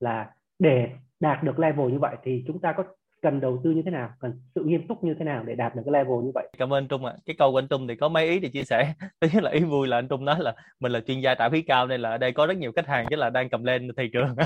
là 0.00 0.30
để 0.58 0.90
đạt 1.20 1.42
được 1.42 1.58
level 1.58 1.92
như 1.92 1.98
vậy 1.98 2.16
thì 2.22 2.44
chúng 2.46 2.60
ta 2.60 2.72
có 2.72 2.84
cần 3.26 3.40
đầu 3.40 3.60
tư 3.64 3.70
như 3.70 3.82
thế 3.84 3.90
nào 3.90 4.10
cần 4.20 4.40
sự 4.54 4.64
nghiêm 4.64 4.86
túc 4.88 5.04
như 5.04 5.14
thế 5.18 5.24
nào 5.24 5.44
để 5.44 5.54
đạt 5.54 5.74
được 5.76 5.82
cái 5.86 5.92
level 5.92 6.24
như 6.24 6.30
vậy? 6.34 6.48
Cảm 6.58 6.72
ơn 6.72 6.88
Trung 6.88 7.04
ạ. 7.04 7.12
À. 7.16 7.18
cái 7.26 7.36
câu 7.38 7.52
của 7.52 7.58
anh 7.58 7.68
Trung 7.68 7.88
thì 7.88 7.96
có 7.96 8.08
mấy 8.08 8.28
ý 8.28 8.38
để 8.40 8.48
chia 8.48 8.64
sẻ. 8.64 8.94
Thứ 9.20 9.28
nhất 9.32 9.42
là 9.42 9.50
ý 9.50 9.60
vui 9.60 9.88
là 9.88 9.98
anh 9.98 10.08
Trung 10.08 10.24
nói 10.24 10.36
là 10.40 10.54
mình 10.80 10.92
là 10.92 11.00
chuyên 11.00 11.20
gia 11.20 11.34
trả 11.34 11.48
phí 11.48 11.62
cao 11.62 11.86
nên 11.86 12.00
là 12.00 12.10
ở 12.10 12.18
đây 12.18 12.32
có 12.32 12.46
rất 12.46 12.56
nhiều 12.56 12.72
khách 12.76 12.86
hàng 12.86 13.06
chứ 13.10 13.16
là 13.16 13.30
đang 13.30 13.48
cầm 13.48 13.64
lên 13.64 13.88
thị 13.96 14.10
trường. 14.12 14.36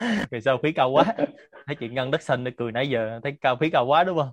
Vì 0.30 0.40
sao 0.40 0.58
phí 0.62 0.72
cao 0.72 0.90
quá? 0.90 1.04
Thấy 1.66 1.76
chuyện 1.76 1.94
ngân 1.94 2.10
đất 2.10 2.22
xanh 2.22 2.44
cười 2.56 2.72
nãy 2.72 2.88
giờ 2.88 3.20
thấy 3.22 3.36
cao 3.40 3.56
phí 3.56 3.70
cao 3.70 3.86
quá 3.86 4.04
đúng 4.04 4.18
không? 4.18 4.30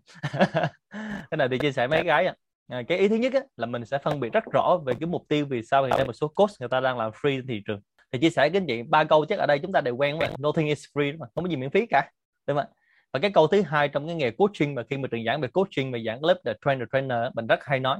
Cái 1.31 1.37
này 1.37 1.47
thì 1.51 1.57
chia 1.57 1.71
sẻ 1.71 1.87
mấy 1.87 2.03
cái 2.03 2.25
ạ. 2.25 2.35
À, 2.67 2.81
cái 2.87 2.97
ý 2.97 3.07
thứ 3.07 3.15
nhất 3.15 3.33
á, 3.33 3.39
là 3.57 3.65
mình 3.65 3.85
sẽ 3.85 3.97
phân 3.97 4.19
biệt 4.19 4.33
rất 4.33 4.43
rõ 4.53 4.77
về 4.85 4.93
cái 4.99 5.07
mục 5.07 5.23
tiêu 5.27 5.45
vì 5.49 5.63
sao 5.63 5.83
hiện 5.83 5.93
nay 5.97 6.05
một 6.05 6.13
số 6.13 6.27
coach 6.27 6.51
người 6.59 6.69
ta 6.69 6.79
đang 6.79 6.97
làm 6.97 7.11
free 7.11 7.41
thị 7.47 7.61
trường. 7.65 7.79
Thì 8.11 8.19
chia 8.19 8.29
sẻ 8.29 8.49
với 8.49 8.57
anh 8.57 8.67
chị 8.67 8.83
ba 8.83 9.03
câu 9.03 9.25
chắc 9.25 9.39
ở 9.39 9.45
đây 9.45 9.59
chúng 9.59 9.71
ta 9.71 9.81
đều 9.81 9.95
quen 9.95 10.17
với 10.19 10.29
nothing 10.47 10.67
is 10.67 10.85
free 10.93 11.11
đúng 11.11 11.19
không? 11.19 11.29
không 11.35 11.43
có 11.43 11.49
gì 11.49 11.55
miễn 11.55 11.69
phí 11.69 11.85
cả 11.85 12.09
đúng 12.47 12.57
không 12.57 12.67
và 13.13 13.19
cái 13.19 13.31
câu 13.31 13.47
thứ 13.47 13.61
hai 13.61 13.87
trong 13.87 14.07
cái 14.07 14.15
nghề 14.15 14.31
coaching 14.31 14.75
mà 14.75 14.83
khi 14.89 14.97
mà 14.97 15.07
truyền 15.11 15.25
giảng 15.25 15.41
về 15.41 15.47
coaching 15.47 15.91
và 15.91 15.99
giảng 16.05 16.23
lớp 16.23 16.39
the 16.45 16.53
trainer 16.65 16.87
trainer 16.91 17.19
mình 17.33 17.47
rất 17.47 17.59
hay 17.63 17.79
nói. 17.79 17.99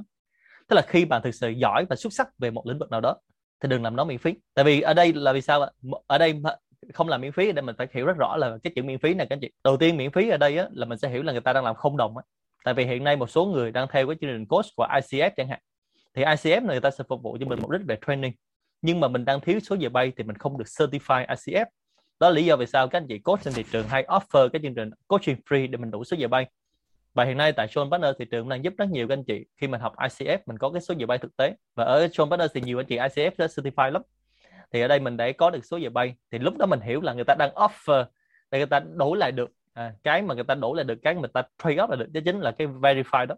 Tức 0.68 0.76
là 0.76 0.82
khi 0.82 1.04
bạn 1.04 1.22
thực 1.22 1.34
sự 1.34 1.48
giỏi 1.48 1.86
và 1.90 1.96
xuất 1.96 2.12
sắc 2.12 2.28
về 2.38 2.50
một 2.50 2.66
lĩnh 2.66 2.78
vực 2.78 2.90
nào 2.90 3.00
đó 3.00 3.16
thì 3.60 3.68
đừng 3.68 3.82
làm 3.82 3.96
nó 3.96 4.04
miễn 4.04 4.18
phí. 4.18 4.34
Tại 4.54 4.64
vì 4.64 4.80
ở 4.80 4.94
đây 4.94 5.12
là 5.12 5.32
vì 5.32 5.40
sao 5.40 5.66
ở 6.06 6.18
đây 6.18 6.42
không 6.94 7.08
làm 7.08 7.20
miễn 7.20 7.32
phí 7.32 7.52
để 7.52 7.62
mình 7.62 7.74
phải 7.78 7.88
hiểu 7.92 8.06
rất 8.06 8.16
rõ 8.16 8.36
là 8.36 8.58
cái 8.62 8.72
chữ 8.76 8.82
miễn 8.82 8.98
phí 8.98 9.14
này 9.14 9.26
các 9.30 9.36
anh 9.36 9.40
chị. 9.40 9.50
Đầu 9.64 9.76
tiên 9.76 9.96
miễn 9.96 10.10
phí 10.10 10.28
ở 10.28 10.36
đây 10.36 10.58
á, 10.58 10.66
là 10.72 10.86
mình 10.86 10.98
sẽ 10.98 11.08
hiểu 11.08 11.22
là 11.22 11.32
người 11.32 11.40
ta 11.40 11.52
đang 11.52 11.64
làm 11.64 11.74
không 11.74 11.96
đồng 11.96 12.16
á. 12.16 12.24
tại 12.64 12.74
vì 12.74 12.84
hiện 12.84 13.04
nay 13.04 13.16
một 13.16 13.30
số 13.30 13.44
người 13.44 13.72
đang 13.72 13.88
theo 13.90 14.06
cái 14.06 14.16
chương 14.20 14.30
trình 14.30 14.46
coach 14.46 14.66
của 14.76 14.86
ICF 14.86 15.30
chẳng 15.36 15.48
hạn. 15.48 15.60
Thì 16.14 16.22
ICF 16.22 16.60
này 16.60 16.74
người 16.74 16.80
ta 16.80 16.90
sẽ 16.90 17.04
phục 17.08 17.22
vụ 17.22 17.36
cho 17.40 17.46
mình 17.46 17.58
mục 17.62 17.70
đích 17.70 17.80
về 17.86 17.96
training. 18.06 18.32
Nhưng 18.82 19.00
mà 19.00 19.08
mình 19.08 19.24
đang 19.24 19.40
thiếu 19.40 19.60
số 19.60 19.76
giờ 19.76 19.88
bay 19.88 20.12
thì 20.16 20.24
mình 20.24 20.36
không 20.36 20.58
được 20.58 20.64
certify 20.64 21.26
ICF 21.26 21.66
đó 22.22 22.30
là 22.30 22.34
lý 22.34 22.44
do 22.44 22.56
vì 22.56 22.66
sao 22.66 22.88
các 22.88 22.98
anh 22.98 23.06
chị 23.06 23.18
coach 23.18 23.42
trên 23.42 23.54
thị 23.54 23.64
trường 23.72 23.88
hay 23.88 24.04
offer 24.04 24.48
cái 24.48 24.62
chương 24.62 24.74
trình 24.74 24.90
coaching 25.06 25.36
free 25.48 25.70
để 25.70 25.76
mình 25.76 25.90
đủ 25.90 26.04
số 26.04 26.16
giờ 26.16 26.28
bay. 26.28 26.46
Và 27.14 27.24
hiện 27.24 27.36
nay 27.36 27.52
tại 27.52 27.68
Sean 27.68 27.90
Partner 27.90 28.10
thị 28.18 28.24
trường 28.30 28.48
đang 28.48 28.64
giúp 28.64 28.74
rất 28.78 28.90
nhiều 28.90 29.08
các 29.08 29.12
anh 29.12 29.24
chị 29.24 29.44
khi 29.56 29.68
mình 29.68 29.80
học 29.80 29.96
ICF 29.96 30.38
mình 30.46 30.58
có 30.58 30.70
cái 30.70 30.80
số 30.80 30.94
giờ 30.98 31.06
bay 31.06 31.18
thực 31.18 31.36
tế. 31.36 31.54
Và 31.74 31.84
ở 31.84 32.08
Sean 32.12 32.30
Partner 32.30 32.50
thì 32.54 32.60
nhiều 32.60 32.80
anh 32.80 32.86
chị 32.86 32.96
ICF 32.96 33.30
đã 33.38 33.46
certify 33.46 33.90
lắm. 33.90 34.02
Thì 34.72 34.80
ở 34.80 34.88
đây 34.88 35.00
mình 35.00 35.16
để 35.16 35.32
có 35.32 35.50
được 35.50 35.64
số 35.64 35.76
giờ 35.76 35.90
bay. 35.90 36.14
Thì 36.30 36.38
lúc 36.38 36.58
đó 36.58 36.66
mình 36.66 36.80
hiểu 36.80 37.00
là 37.00 37.12
người 37.12 37.24
ta 37.24 37.34
đang 37.38 37.50
offer 37.54 38.04
để 38.50 38.58
người 38.58 38.66
ta 38.66 38.80
đổi 38.80 39.16
lại 39.16 39.32
được 39.32 39.50
à, 39.72 39.92
cái 40.02 40.22
mà 40.22 40.34
người 40.34 40.44
ta 40.44 40.54
đổi 40.54 40.76
lại 40.76 40.84
được 40.84 40.98
cái 41.02 41.14
mà 41.14 41.20
người 41.20 41.30
ta 41.34 41.42
trade 41.64 41.76
off 41.76 41.90
là 41.90 41.96
được 41.96 42.12
đó 42.12 42.20
chính 42.24 42.40
là 42.40 42.50
cái 42.50 42.66
verify 42.66 43.26
đó. 43.26 43.34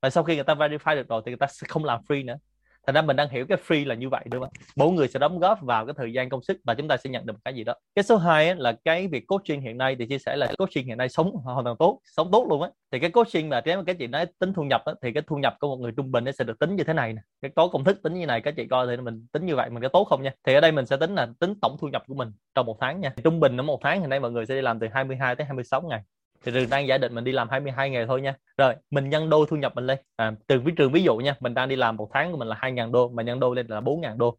Và 0.00 0.10
sau 0.10 0.24
khi 0.24 0.34
người 0.34 0.44
ta 0.44 0.54
verify 0.54 0.96
được 0.96 1.08
rồi 1.08 1.22
thì 1.26 1.30
người 1.30 1.38
ta 1.38 1.46
sẽ 1.46 1.66
không 1.68 1.84
làm 1.84 2.00
free 2.08 2.24
nữa 2.24 2.36
thành 2.86 2.94
ra 2.94 3.02
mình 3.02 3.16
đang 3.16 3.28
hiểu 3.28 3.46
cái 3.46 3.58
free 3.66 3.86
là 3.86 3.94
như 3.94 4.08
vậy 4.08 4.24
đúng 4.30 4.42
không? 4.42 4.52
Mỗi 4.76 4.92
người 4.92 5.08
sẽ 5.08 5.18
đóng 5.18 5.38
góp 5.38 5.62
vào 5.62 5.86
cái 5.86 5.94
thời 5.96 6.12
gian 6.12 6.28
công 6.28 6.42
sức 6.42 6.56
và 6.64 6.74
chúng 6.74 6.88
ta 6.88 6.96
sẽ 6.96 7.10
nhận 7.10 7.26
được 7.26 7.34
cái 7.44 7.54
gì 7.54 7.64
đó. 7.64 7.74
Cái 7.94 8.02
số 8.02 8.16
2 8.16 8.54
là 8.56 8.72
cái 8.84 9.08
việc 9.08 9.26
coaching 9.26 9.60
hiện 9.60 9.78
nay 9.78 9.96
thì 9.98 10.06
chia 10.06 10.18
sẻ 10.18 10.36
là 10.36 10.52
coaching 10.58 10.86
hiện 10.86 10.98
nay 10.98 11.08
sống 11.08 11.32
hoàn 11.32 11.64
toàn 11.64 11.76
tốt 11.76 12.00
sống 12.16 12.30
tốt 12.32 12.46
luôn 12.50 12.62
á. 12.62 12.68
Thì 12.92 12.98
cái 12.98 13.10
coaching 13.10 13.48
mà 13.48 13.60
nếu 13.64 13.76
mà 13.76 13.82
cái 13.86 13.94
chị 13.94 14.06
nói 14.06 14.26
tính 14.38 14.52
thu 14.52 14.62
nhập 14.62 14.82
á, 14.84 14.92
thì 15.02 15.12
cái 15.12 15.22
thu 15.26 15.36
nhập 15.36 15.56
của 15.60 15.68
một 15.68 15.76
người 15.76 15.92
trung 15.96 16.12
bình 16.12 16.24
nó 16.24 16.32
sẽ 16.32 16.44
được 16.44 16.58
tính 16.58 16.76
như 16.76 16.84
thế 16.84 16.92
này 16.92 17.12
nè. 17.12 17.22
Cái 17.42 17.50
có 17.56 17.68
công 17.68 17.84
thức 17.84 18.02
tính 18.02 18.14
như 18.14 18.26
này 18.26 18.40
các 18.40 18.54
chị 18.56 18.66
coi 18.66 18.86
thì 18.86 18.96
mình 18.96 19.26
tính 19.32 19.46
như 19.46 19.56
vậy 19.56 19.70
mình 19.70 19.82
có 19.82 19.88
tốt 19.88 20.04
không 20.04 20.22
nha? 20.22 20.32
Thì 20.46 20.54
ở 20.54 20.60
đây 20.60 20.72
mình 20.72 20.86
sẽ 20.86 20.96
tính 20.96 21.14
là 21.14 21.28
tính 21.40 21.54
tổng 21.62 21.76
thu 21.80 21.88
nhập 21.88 22.02
của 22.06 22.14
mình 22.14 22.32
trong 22.54 22.66
một 22.66 22.76
tháng 22.80 23.00
nha. 23.00 23.12
Trung 23.24 23.40
bình 23.40 23.56
ở 23.56 23.62
một 23.62 23.80
tháng 23.82 24.00
hiện 24.00 24.10
nay 24.10 24.20
mọi 24.20 24.30
người 24.30 24.46
sẽ 24.46 24.54
đi 24.54 24.60
làm 24.60 24.78
từ 24.78 24.86
22 24.92 25.36
tới 25.36 25.44
26 25.44 25.82
ngày 25.82 26.00
thì 26.44 26.52
trường 26.52 26.70
đang 26.70 26.86
giả 26.86 26.98
định 26.98 27.14
mình 27.14 27.24
đi 27.24 27.32
làm 27.32 27.48
22 27.48 27.90
ngày 27.90 28.06
thôi 28.06 28.20
nha. 28.20 28.34
Rồi 28.58 28.74
mình 28.90 29.10
nhân 29.10 29.30
đôi 29.30 29.46
thu 29.50 29.56
nhập 29.56 29.74
mình 29.74 29.86
lên. 29.86 29.98
À, 30.16 30.32
từ 30.46 30.60
ví 30.60 30.72
trường 30.76 30.92
ví 30.92 31.02
dụ 31.02 31.16
nha 31.16 31.36
mình 31.40 31.54
đang 31.54 31.68
đi 31.68 31.76
làm 31.76 31.96
một 31.96 32.10
tháng 32.12 32.32
của 32.32 32.38
mình 32.38 32.48
là 32.48 32.56
2.000 32.60 32.92
đô 32.92 33.08
mà 33.08 33.22
nhân 33.22 33.40
đôi 33.40 33.56
lên 33.56 33.66
là 33.66 33.80
4.000 33.80 34.18
đô. 34.18 34.38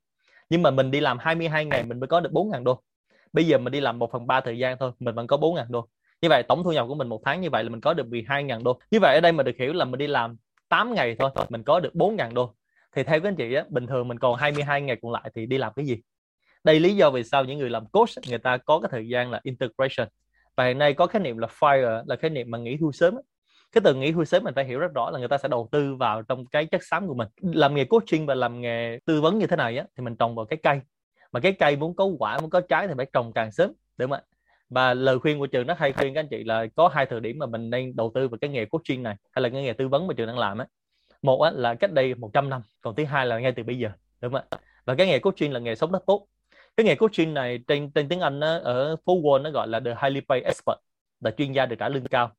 Nhưng 0.49 0.63
mà 0.63 0.71
mình 0.71 0.91
đi 0.91 0.99
làm 0.99 1.17
22 1.19 1.65
ngày 1.65 1.83
mình 1.83 1.99
mới 1.99 2.07
có 2.07 2.19
được 2.19 2.31
4.000 2.33 2.63
đô. 2.63 2.81
Bây 3.33 3.47
giờ 3.47 3.57
mình 3.57 3.71
đi 3.71 3.79
làm 3.79 3.99
1 3.99 4.11
phần 4.11 4.27
3 4.27 4.41
thời 4.41 4.57
gian 4.57 4.77
thôi 4.77 4.91
mình 4.99 5.15
vẫn 5.15 5.27
có 5.27 5.37
4.000 5.37 5.65
đô. 5.69 5.87
Như 6.21 6.29
vậy 6.29 6.43
tổng 6.43 6.63
thu 6.63 6.71
nhập 6.71 6.85
của 6.87 6.95
mình 6.95 7.07
một 7.07 7.21
tháng 7.25 7.41
như 7.41 7.49
vậy 7.49 7.63
là 7.63 7.69
mình 7.69 7.81
có 7.81 7.93
được 7.93 8.07
12.000 8.07 8.63
đô. 8.63 8.79
Như 8.91 8.99
vậy 8.99 9.15
ở 9.15 9.21
đây 9.21 9.31
mình 9.31 9.45
được 9.45 9.55
hiểu 9.59 9.73
là 9.73 9.85
mình 9.85 9.97
đi 9.97 10.07
làm 10.07 10.37
8 10.69 10.93
ngày 10.93 11.15
thôi 11.19 11.31
mình 11.49 11.63
có 11.63 11.79
được 11.79 11.93
4.000 11.93 12.33
đô. 12.33 12.53
Thì 12.95 13.03
theo 13.03 13.19
các 13.19 13.29
anh 13.29 13.35
chị 13.35 13.53
á, 13.53 13.63
bình 13.69 13.87
thường 13.87 14.07
mình 14.07 14.19
còn 14.19 14.35
22 14.35 14.81
ngày 14.81 14.97
còn 15.01 15.11
lại 15.11 15.31
thì 15.35 15.45
đi 15.45 15.57
làm 15.57 15.73
cái 15.75 15.85
gì? 15.85 15.97
Đây 16.63 16.79
lý 16.79 16.95
do 16.95 17.09
vì 17.09 17.23
sao 17.23 17.43
những 17.43 17.59
người 17.59 17.69
làm 17.69 17.85
coach 17.85 18.09
người 18.29 18.37
ta 18.37 18.57
có 18.57 18.79
cái 18.79 18.89
thời 18.91 19.07
gian 19.07 19.31
là 19.31 19.39
integration 19.43 20.07
và 20.55 20.65
hiện 20.65 20.77
nay 20.77 20.93
có 20.93 21.07
khái 21.07 21.21
niệm 21.21 21.37
là 21.37 21.47
fire 21.59 22.03
là 22.07 22.15
khái 22.15 22.29
niệm 22.29 22.51
mà 22.51 22.57
nghỉ 22.57 22.75
hưu 22.75 22.91
sớm 22.91 23.15
cái 23.75 23.81
từ 23.83 23.93
nghỉ 23.93 24.11
hưu 24.11 24.25
sớm 24.25 24.43
mình 24.43 24.53
phải 24.53 24.65
hiểu 24.65 24.79
rất 24.79 24.93
rõ 24.93 25.09
là 25.11 25.19
người 25.19 25.27
ta 25.27 25.37
sẽ 25.37 25.47
đầu 25.47 25.69
tư 25.71 25.95
vào 25.95 26.21
trong 26.21 26.45
cái 26.45 26.65
chất 26.65 26.83
xám 26.83 27.07
của 27.07 27.13
mình. 27.13 27.27
Làm 27.41 27.75
nghề 27.75 27.85
coaching 27.85 28.25
và 28.25 28.35
làm 28.35 28.61
nghề 28.61 28.99
tư 29.05 29.21
vấn 29.21 29.39
như 29.39 29.47
thế 29.47 29.55
này 29.55 29.77
á 29.77 29.85
thì 29.97 30.03
mình 30.03 30.15
trồng 30.15 30.35
vào 30.35 30.45
cái 30.45 30.57
cây. 30.63 30.81
Mà 31.31 31.39
cái 31.39 31.51
cây 31.51 31.75
muốn 31.75 31.95
có 31.95 32.05
quả 32.19 32.39
muốn 32.39 32.49
có 32.49 32.61
trái 32.61 32.87
thì 32.87 32.93
phải 32.97 33.05
trồng 33.13 33.33
càng 33.33 33.51
sớm 33.51 33.71
đúng 33.97 34.09
không 34.09 34.19
ạ? 34.19 34.37
Và 34.69 34.93
lời 34.93 35.19
khuyên 35.19 35.39
của 35.39 35.47
trường 35.47 35.67
nó 35.67 35.73
hay 35.77 35.93
khuyên 35.93 36.13
các 36.13 36.19
anh 36.19 36.27
chị 36.29 36.43
là 36.43 36.65
có 36.75 36.87
hai 36.87 37.05
thời 37.05 37.19
điểm 37.19 37.39
mà 37.39 37.45
mình 37.45 37.69
nên 37.69 37.95
đầu 37.95 38.11
tư 38.15 38.27
vào 38.27 38.37
cái 38.41 38.49
nghề 38.49 38.65
coaching 38.65 39.03
này 39.03 39.15
hay 39.31 39.43
là 39.43 39.49
cái 39.49 39.63
nghề 39.63 39.73
tư 39.73 39.87
vấn 39.87 40.07
mà 40.07 40.13
trường 40.13 40.27
đang 40.27 40.39
làm 40.39 40.57
á. 40.57 40.65
Một 41.21 41.41
á, 41.41 41.51
là 41.51 41.75
cách 41.75 41.91
đây 41.91 42.15
100 42.15 42.49
năm 42.49 42.61
còn 42.81 42.95
thứ 42.95 43.05
hai 43.05 43.25
là 43.25 43.39
ngay 43.39 43.51
từ 43.51 43.63
bây 43.63 43.77
giờ 43.77 43.89
đúng 44.21 44.33
không 44.33 44.41
ạ? 44.49 44.57
Và 44.85 44.95
cái 44.95 45.07
nghề 45.07 45.19
coaching 45.19 45.53
là 45.53 45.59
nghề 45.59 45.75
sống 45.75 45.91
rất 45.91 46.03
tốt 46.07 46.27
cái 46.77 46.85
nghề 46.85 46.95
coaching 46.95 47.33
này 47.33 47.59
trên 47.67 47.91
trên 47.91 48.09
tiếng 48.09 48.19
Anh 48.19 48.39
nó, 48.39 48.57
ở 48.57 48.95
phố 49.05 49.21
Wall 49.21 49.41
nó 49.41 49.49
gọi 49.49 49.67
là 49.67 49.79
the 49.79 49.95
highly 50.01 50.21
paid 50.29 50.43
expert 50.43 50.77
là 51.19 51.31
chuyên 51.31 51.51
gia 51.51 51.65
được 51.65 51.75
trả 51.79 51.89
lương 51.89 52.03
cao. 52.03 52.31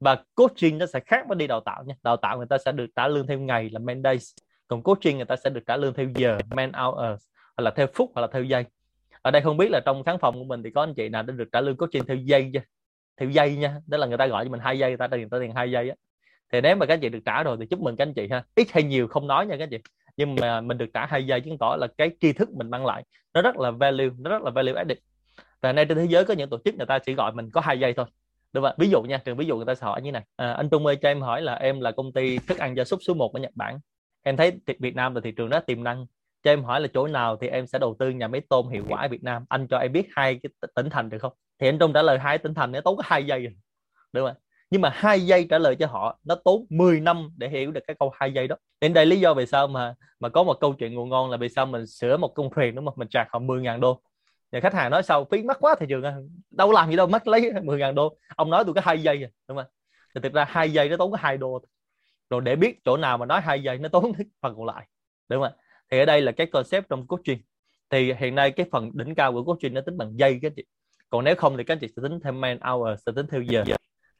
Và 0.00 0.24
coaching 0.34 0.78
nó 0.78 0.86
sẽ 0.86 1.00
khác 1.00 1.24
với 1.28 1.36
đi 1.36 1.46
đào 1.46 1.60
tạo 1.60 1.84
nha. 1.84 1.94
Đào 2.02 2.16
tạo 2.16 2.36
người 2.36 2.46
ta 2.50 2.58
sẽ 2.58 2.72
được 2.72 2.86
trả 2.96 3.08
lương 3.08 3.26
theo 3.26 3.38
ngày 3.38 3.70
là 3.70 3.78
man 3.78 4.02
days 4.02 4.30
còn 4.68 4.82
coaching 4.82 5.16
người 5.16 5.26
ta 5.26 5.36
sẽ 5.36 5.50
được 5.50 5.60
trả 5.66 5.76
lương 5.76 5.94
theo 5.94 6.06
giờ 6.14 6.38
man 6.50 6.72
hours 6.72 7.22
hoặc 7.56 7.62
là 7.64 7.70
theo 7.70 7.86
phút 7.94 8.10
hoặc 8.14 8.22
là 8.22 8.28
theo 8.32 8.44
giây. 8.44 8.64
Ở 9.22 9.30
đây 9.30 9.42
không 9.42 9.56
biết 9.56 9.68
là 9.70 9.80
trong 9.86 10.04
khán 10.04 10.18
phòng 10.20 10.34
của 10.38 10.44
mình 10.44 10.62
thì 10.62 10.70
có 10.70 10.82
anh 10.82 10.94
chị 10.94 11.08
nào 11.08 11.22
đã 11.22 11.32
được 11.32 11.48
trả 11.52 11.60
lương 11.60 11.76
coaching 11.76 12.06
theo 12.06 12.16
giây 12.16 12.50
chưa? 12.54 12.60
Theo 13.16 13.30
giây 13.30 13.56
nha 13.56 13.76
đó 13.86 13.98
là 13.98 14.06
người 14.06 14.18
ta 14.18 14.26
gọi 14.26 14.44
cho 14.44 14.50
mình 14.50 14.60
hai 14.60 14.78
giây 14.78 14.90
người 14.90 14.96
ta 14.96 15.08
tiền 15.08 15.30
ta 15.30 15.38
tiền 15.40 15.52
hai 15.54 15.70
giây 15.70 15.88
á. 15.88 15.94
Thì 16.52 16.60
nếu 16.60 16.76
mà 16.76 16.86
các 16.86 16.94
anh 16.94 17.00
chị 17.00 17.08
được 17.08 17.22
trả 17.24 17.42
rồi 17.42 17.56
thì 17.60 17.66
chúc 17.66 17.80
mừng 17.80 17.96
các 17.96 18.06
anh 18.06 18.14
chị 18.14 18.28
ha. 18.30 18.44
Ít 18.54 18.66
hay 18.70 18.82
nhiều 18.82 19.08
không 19.08 19.26
nói 19.26 19.46
nha 19.46 19.56
các 19.56 19.64
anh 19.64 19.70
chị 19.70 19.78
nhưng 20.18 20.34
mà 20.34 20.60
mình 20.60 20.78
được 20.78 20.90
trả 20.94 21.06
hai 21.06 21.26
giây 21.26 21.40
chứng 21.40 21.58
tỏ 21.58 21.76
là 21.76 21.86
cái 21.98 22.10
tri 22.20 22.32
thức 22.32 22.50
mình 22.50 22.70
mang 22.70 22.86
lại 22.86 23.04
nó 23.34 23.42
rất 23.42 23.56
là 23.56 23.70
value 23.70 24.08
nó 24.18 24.30
rất 24.30 24.42
là 24.42 24.50
value 24.50 24.72
added. 24.72 24.98
Và 25.60 25.72
nay 25.72 25.86
trên 25.86 25.98
thế 25.98 26.04
giới 26.04 26.24
có 26.24 26.34
những 26.34 26.50
tổ 26.50 26.58
chức 26.64 26.74
người 26.74 26.86
ta 26.86 26.98
chỉ 26.98 27.14
gọi 27.14 27.32
mình 27.32 27.50
có 27.50 27.60
hai 27.60 27.80
giây 27.80 27.94
thôi. 27.94 28.06
Đúng 28.52 28.64
không 28.64 28.74
ví 28.78 28.90
dụ 28.90 29.02
nha 29.02 29.18
trường 29.24 29.36
ví 29.36 29.46
dụ 29.46 29.56
người 29.56 29.66
ta 29.66 29.74
sẽ 29.74 29.86
hỏi 29.86 30.02
như 30.02 30.12
này. 30.12 30.24
À, 30.36 30.52
anh 30.52 30.70
Trung 30.70 30.86
ơi 30.86 30.96
cho 30.96 31.08
em 31.08 31.20
hỏi 31.20 31.42
là 31.42 31.54
em 31.54 31.80
là 31.80 31.92
công 31.92 32.12
ty 32.12 32.38
thức 32.38 32.58
ăn 32.58 32.76
gia 32.76 32.84
súc 32.84 32.98
số 33.02 33.14
1 33.14 33.34
ở 33.34 33.40
Nhật 33.40 33.52
Bản. 33.54 33.80
Em 34.22 34.36
thấy 34.36 34.52
Việt 34.78 34.94
Nam 34.94 35.14
là 35.14 35.20
thị 35.24 35.32
trường 35.32 35.48
rất 35.48 35.66
tiềm 35.66 35.84
năng. 35.84 36.06
Cho 36.42 36.52
em 36.52 36.64
hỏi 36.64 36.80
là 36.80 36.88
chỗ 36.94 37.06
nào 37.06 37.36
thì 37.36 37.48
em 37.48 37.66
sẽ 37.66 37.78
đầu 37.78 37.96
tư 37.98 38.10
nhà 38.10 38.28
máy 38.28 38.40
tôm 38.48 38.68
hiệu 38.68 38.84
quả 38.88 39.02
ở 39.02 39.08
Việt 39.08 39.22
Nam? 39.22 39.44
Anh 39.48 39.66
cho 39.66 39.78
em 39.78 39.92
biết 39.92 40.08
hai 40.10 40.40
cái 40.42 40.68
tỉnh 40.74 40.90
thành 40.90 41.10
được 41.10 41.18
không? 41.18 41.32
Thì 41.58 41.68
anh 41.68 41.78
Trung 41.78 41.92
trả 41.92 42.02
lời 42.02 42.18
hai 42.18 42.38
tỉnh 42.38 42.54
thành 42.54 42.72
nó 42.72 42.80
tốn 42.80 42.96
có 42.96 43.02
hai 43.06 43.26
giây 43.26 43.42
rồi. 43.42 43.54
Đúng 44.12 44.28
không 44.28 44.36
nhưng 44.70 44.80
mà 44.80 44.90
hai 44.94 45.26
giây 45.26 45.46
trả 45.50 45.58
lời 45.58 45.76
cho 45.76 45.86
họ, 45.86 46.18
nó 46.24 46.34
tốn 46.44 46.66
10 46.70 47.00
năm 47.00 47.30
để 47.36 47.48
hiểu 47.48 47.70
được 47.70 47.80
cái 47.86 47.96
câu 47.98 48.12
hai 48.14 48.32
giây 48.32 48.48
đó. 48.48 48.56
Đến 48.80 48.92
đây 48.92 49.06
lý 49.06 49.20
do 49.20 49.34
vì 49.34 49.46
sao 49.46 49.68
mà 49.68 49.94
mà 50.20 50.28
có 50.28 50.42
một 50.42 50.54
câu 50.60 50.72
chuyện 50.72 50.94
ngụ 50.94 51.06
ngon 51.06 51.30
là 51.30 51.36
vì 51.36 51.48
sao 51.48 51.66
mình 51.66 51.86
sửa 51.86 52.16
một 52.16 52.28
công 52.34 52.50
thuyền 52.54 52.74
đúng 52.74 52.86
không? 52.86 52.94
Mình 52.96 53.08
trả 53.10 53.24
họ 53.30 53.38
10 53.38 53.62
ngàn 53.62 53.80
đô. 53.80 54.02
Và 54.52 54.60
khách 54.60 54.74
hàng 54.74 54.90
nói 54.90 55.02
sao? 55.02 55.24
Phí 55.30 55.42
mắc 55.42 55.56
quá 55.60 55.74
thị 55.80 55.86
trường 55.88 56.02
à, 56.02 56.16
đâu 56.50 56.72
làm 56.72 56.90
gì 56.90 56.96
đâu 56.96 57.06
mất 57.06 57.28
lấy 57.28 57.52
10 57.62 57.78
ngàn 57.78 57.94
đô. 57.94 58.16
Ông 58.36 58.50
nói 58.50 58.64
tôi 58.64 58.74
có 58.74 58.80
hai 58.84 59.02
giây 59.02 59.24
à, 59.24 59.30
đúng 59.48 59.56
không? 59.56 59.66
Thì 60.14 60.20
thực 60.22 60.32
ra 60.32 60.44
hai 60.44 60.72
giây 60.72 60.88
nó 60.88 60.96
tốn 60.96 61.10
có 61.10 61.18
hai 61.20 61.36
đô 61.36 61.60
rồi 62.30 62.40
để 62.40 62.56
biết 62.56 62.84
chỗ 62.84 62.96
nào 62.96 63.18
mà 63.18 63.26
nói 63.26 63.40
hai 63.40 63.62
giây 63.62 63.78
nó 63.78 63.88
tốn 63.88 64.12
phần 64.42 64.54
còn 64.56 64.66
lại, 64.66 64.86
đúng 65.28 65.42
không 65.42 65.52
thì 65.90 65.98
ở 65.98 66.04
đây 66.04 66.20
là 66.22 66.32
cái 66.32 66.46
concept 66.46 66.88
trong 66.88 67.06
coaching. 67.06 67.38
Thì 67.90 68.12
hiện 68.12 68.34
nay 68.34 68.50
cái 68.50 68.66
phần 68.72 68.90
đỉnh 68.94 69.14
cao 69.14 69.32
của 69.32 69.44
coaching 69.44 69.74
nó 69.74 69.80
tính 69.80 69.98
bằng 69.98 70.18
giây 70.18 70.38
các 70.42 70.52
chị. 70.56 70.64
Còn 71.10 71.24
nếu 71.24 71.34
không 71.36 71.56
thì 71.56 71.64
các 71.64 71.78
chị 71.80 71.88
sẽ 71.96 72.02
tính 72.02 72.20
theo 72.24 72.32
man 72.32 72.58
hour, 72.60 72.98
sẽ 73.06 73.12
tính 73.16 73.26
theo 73.30 73.42
giờ 73.42 73.64